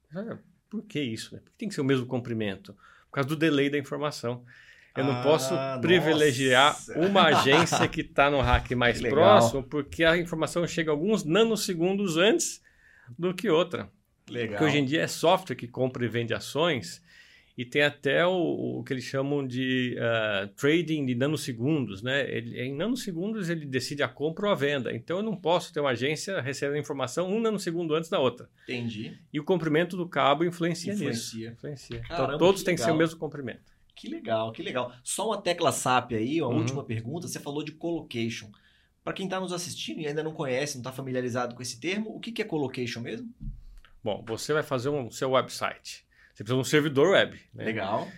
[0.68, 1.34] Por que isso?
[1.34, 1.40] Né?
[1.44, 2.72] Por que tem que ser o mesmo comprimento?
[3.08, 4.44] Por causa do delay da informação.
[4.96, 6.98] Eu não ah, posso privilegiar nossa.
[6.98, 12.60] uma agência que está no rack mais próximo, porque a informação chega alguns nanosegundos antes
[13.18, 13.90] do que outra.
[14.28, 14.50] Legal.
[14.50, 17.02] Porque hoje em dia é software que compra e vende ações
[17.56, 22.28] e tem até o, o que eles chamam de uh, trading de nanosegundos, né?
[22.30, 24.94] Ele, em nanosegundos ele decide a compra ou a venda.
[24.94, 28.48] Então eu não posso ter uma agência recebendo informação um nanosegundo antes da outra.
[28.62, 29.18] Entendi.
[29.32, 31.50] E o comprimento do cabo influencia, influencia.
[31.50, 31.52] nisso.
[31.52, 31.96] Influencia.
[31.96, 33.72] Então, Caramba, então todos têm que ser o mesmo comprimento.
[33.94, 34.92] Que legal, que legal.
[35.04, 36.58] Só uma tecla SAP aí, uma uhum.
[36.58, 37.28] última pergunta.
[37.28, 38.50] Você falou de colocation.
[39.04, 42.14] Para quem está nos assistindo e ainda não conhece, não está familiarizado com esse termo,
[42.14, 43.28] o que, que é colocation mesmo?
[44.02, 46.04] Bom, você vai fazer um seu website.
[46.32, 47.38] Você precisa de um servidor web.
[47.54, 47.64] Né?
[47.64, 48.08] Legal.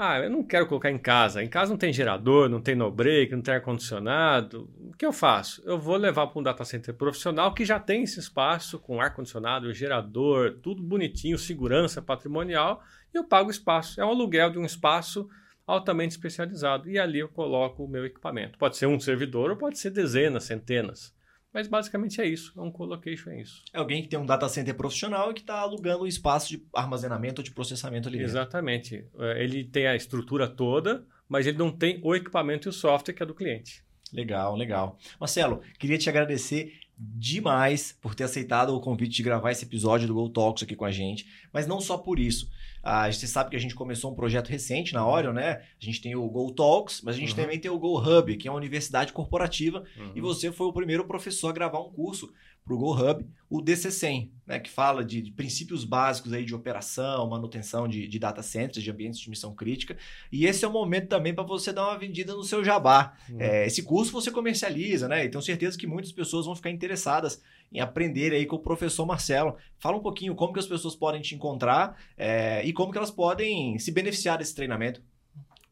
[0.00, 1.42] Ah, eu não quero colocar em casa.
[1.42, 4.70] Em casa não tem gerador, não tem no-break, não tem ar-condicionado.
[4.78, 5.60] O que eu faço?
[5.66, 9.74] Eu vou levar para um data center profissional que já tem esse espaço com ar-condicionado,
[9.74, 12.80] gerador, tudo bonitinho, segurança patrimonial,
[13.12, 14.00] e eu pago o espaço.
[14.00, 15.28] É um aluguel de um espaço
[15.68, 16.88] altamente especializado.
[16.88, 18.58] E ali eu coloco o meu equipamento.
[18.58, 21.14] Pode ser um servidor ou pode ser dezenas, centenas.
[21.52, 23.62] Mas basicamente é isso, é um colocation, é isso.
[23.72, 26.62] É alguém que tem um data center profissional e que está alugando um espaço de
[26.74, 28.32] armazenamento ou de processamento ali dentro.
[28.32, 29.06] Exatamente.
[29.18, 33.14] É, ele tem a estrutura toda, mas ele não tem o equipamento e o software
[33.14, 33.82] que é do cliente.
[34.12, 34.98] Legal, legal.
[35.18, 40.14] Marcelo, queria te agradecer demais por ter aceitado o convite de gravar esse episódio do
[40.14, 42.50] Go Talks aqui com a gente, mas não só por isso.
[42.82, 45.62] Ah, você sabe que a gente começou um projeto recente na Orion, né?
[45.80, 47.36] A gente tem o Go Talks, mas a gente uhum.
[47.36, 50.12] também tem o Go Hub, que é uma universidade corporativa, uhum.
[50.14, 52.32] e você foi o primeiro professor a gravar um curso
[52.68, 54.60] para o Go Hub, o DC100, né?
[54.60, 58.90] Que fala de, de, princípios básicos aí de operação, manutenção de, de data centers, de
[58.90, 59.96] ambientes de missão crítica.
[60.30, 63.16] E esse é o momento também para você dar uma vendida no seu jabá.
[63.30, 63.40] Uhum.
[63.40, 65.24] É, esse curso você comercializa, né?
[65.24, 67.42] E tenho certeza que muitas pessoas vão ficar interessadas
[67.72, 69.56] em aprender aí com o professor Marcelo.
[69.78, 73.10] Fala um pouquinho como que as pessoas podem te encontrar é, e como que elas
[73.10, 75.02] podem se beneficiar desse treinamento.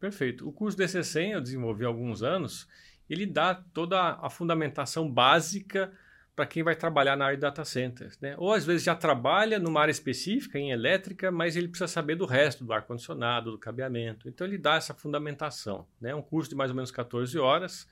[0.01, 0.49] Perfeito.
[0.49, 2.67] O curso DC100 eu desenvolvi há alguns anos.
[3.09, 5.93] Ele dá toda a fundamentação básica
[6.37, 8.21] para quem vai trabalhar na área de data centers.
[8.21, 8.35] Né?
[8.37, 12.27] Ou às vezes já trabalha numa área específica, em elétrica, mas ele precisa saber do
[12.27, 14.29] resto, do ar-condicionado, do cabeamento.
[14.29, 15.87] Então ele dá essa fundamentação.
[16.03, 16.15] É né?
[16.15, 17.89] um curso de mais ou menos 14 horas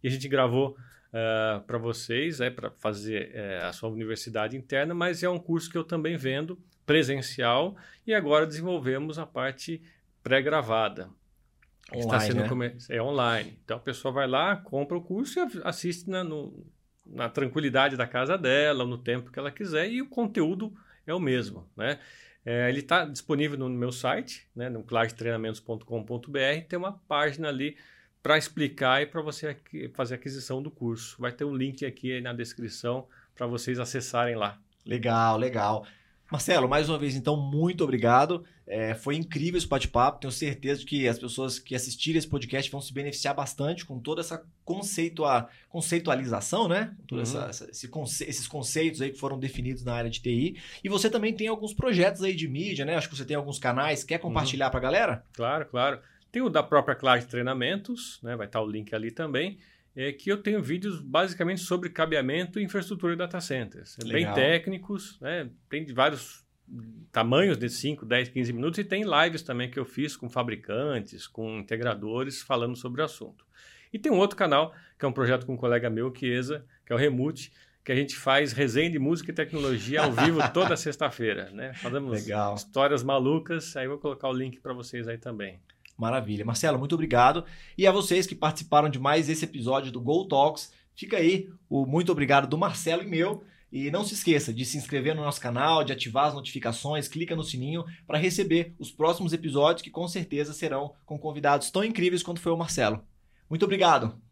[0.00, 0.76] e a gente gravou uh,
[1.12, 5.68] eh, para vocês, é, para fazer uh, a sua universidade interna, mas é um curso
[5.68, 7.76] que eu também vendo presencial
[8.06, 9.82] e agora desenvolvemos a parte
[10.22, 11.10] pré-gravada.
[11.92, 12.76] Online, está sendo né?
[12.90, 13.58] É online.
[13.64, 16.64] Então a pessoa vai lá, compra o curso e assiste na, no,
[17.08, 20.72] na tranquilidade da casa dela, no tempo que ela quiser, e o conteúdo
[21.06, 21.68] é o mesmo.
[21.76, 21.98] Né?
[22.44, 26.38] É, ele está disponível no meu site, né, no clartreinamentos.com.br,
[26.68, 27.76] tem uma página ali
[28.22, 29.56] para explicar e para você
[29.94, 31.16] fazer a aquisição do curso.
[31.18, 34.58] Vai ter um link aqui na descrição para vocês acessarem lá.
[34.84, 35.86] Legal, legal.
[36.30, 38.44] Marcelo, mais uma vez, então, muito obrigado.
[38.66, 40.20] É, foi incrível esse bate-papo.
[40.20, 43.98] Tenho certeza de que as pessoas que assistirem esse podcast vão se beneficiar bastante com
[43.98, 46.94] toda essa conceitua, conceitualização, né?
[47.06, 47.42] Todos uhum.
[47.44, 50.60] essa, esse conce, esses conceitos aí que foram definidos na área de TI.
[50.84, 52.96] E você também tem alguns projetos aí de mídia, né?
[52.96, 54.04] Acho que você tem alguns canais.
[54.04, 54.70] Quer compartilhar uhum.
[54.70, 55.24] para a galera?
[55.32, 55.98] Claro, claro.
[56.30, 58.36] Tem o da própria Clark Treinamentos, né?
[58.36, 59.58] vai estar o link ali também,
[60.00, 63.96] é que eu tenho vídeos basicamente sobre cabeamento e infraestrutura de data centers.
[64.04, 64.32] Legal.
[64.32, 65.50] Bem técnicos, né?
[65.68, 66.46] tem vários
[67.10, 71.26] tamanhos de 5, 10, 15 minutos e tem lives também que eu fiz com fabricantes,
[71.26, 73.44] com integradores falando sobre o assunto.
[73.92, 76.92] E tem um outro canal, que é um projeto com um colega meu, Chiesa, que
[76.92, 77.50] é o Remute,
[77.82, 81.72] que a gente faz resenha de música e tecnologia ao vivo toda sexta-feira, né?
[81.74, 82.54] Fazemos Legal.
[82.54, 85.58] histórias malucas, aí vou colocar o link para vocês aí também.
[85.98, 86.44] Maravilha.
[86.44, 87.44] Marcelo, muito obrigado.
[87.76, 91.84] E a vocês que participaram de mais esse episódio do Go Talks, fica aí o
[91.84, 93.42] muito obrigado do Marcelo e meu.
[93.70, 97.36] E não se esqueça de se inscrever no nosso canal, de ativar as notificações, clica
[97.36, 102.22] no sininho para receber os próximos episódios que com certeza serão com convidados tão incríveis
[102.22, 103.04] quanto foi o Marcelo.
[103.50, 104.27] Muito obrigado!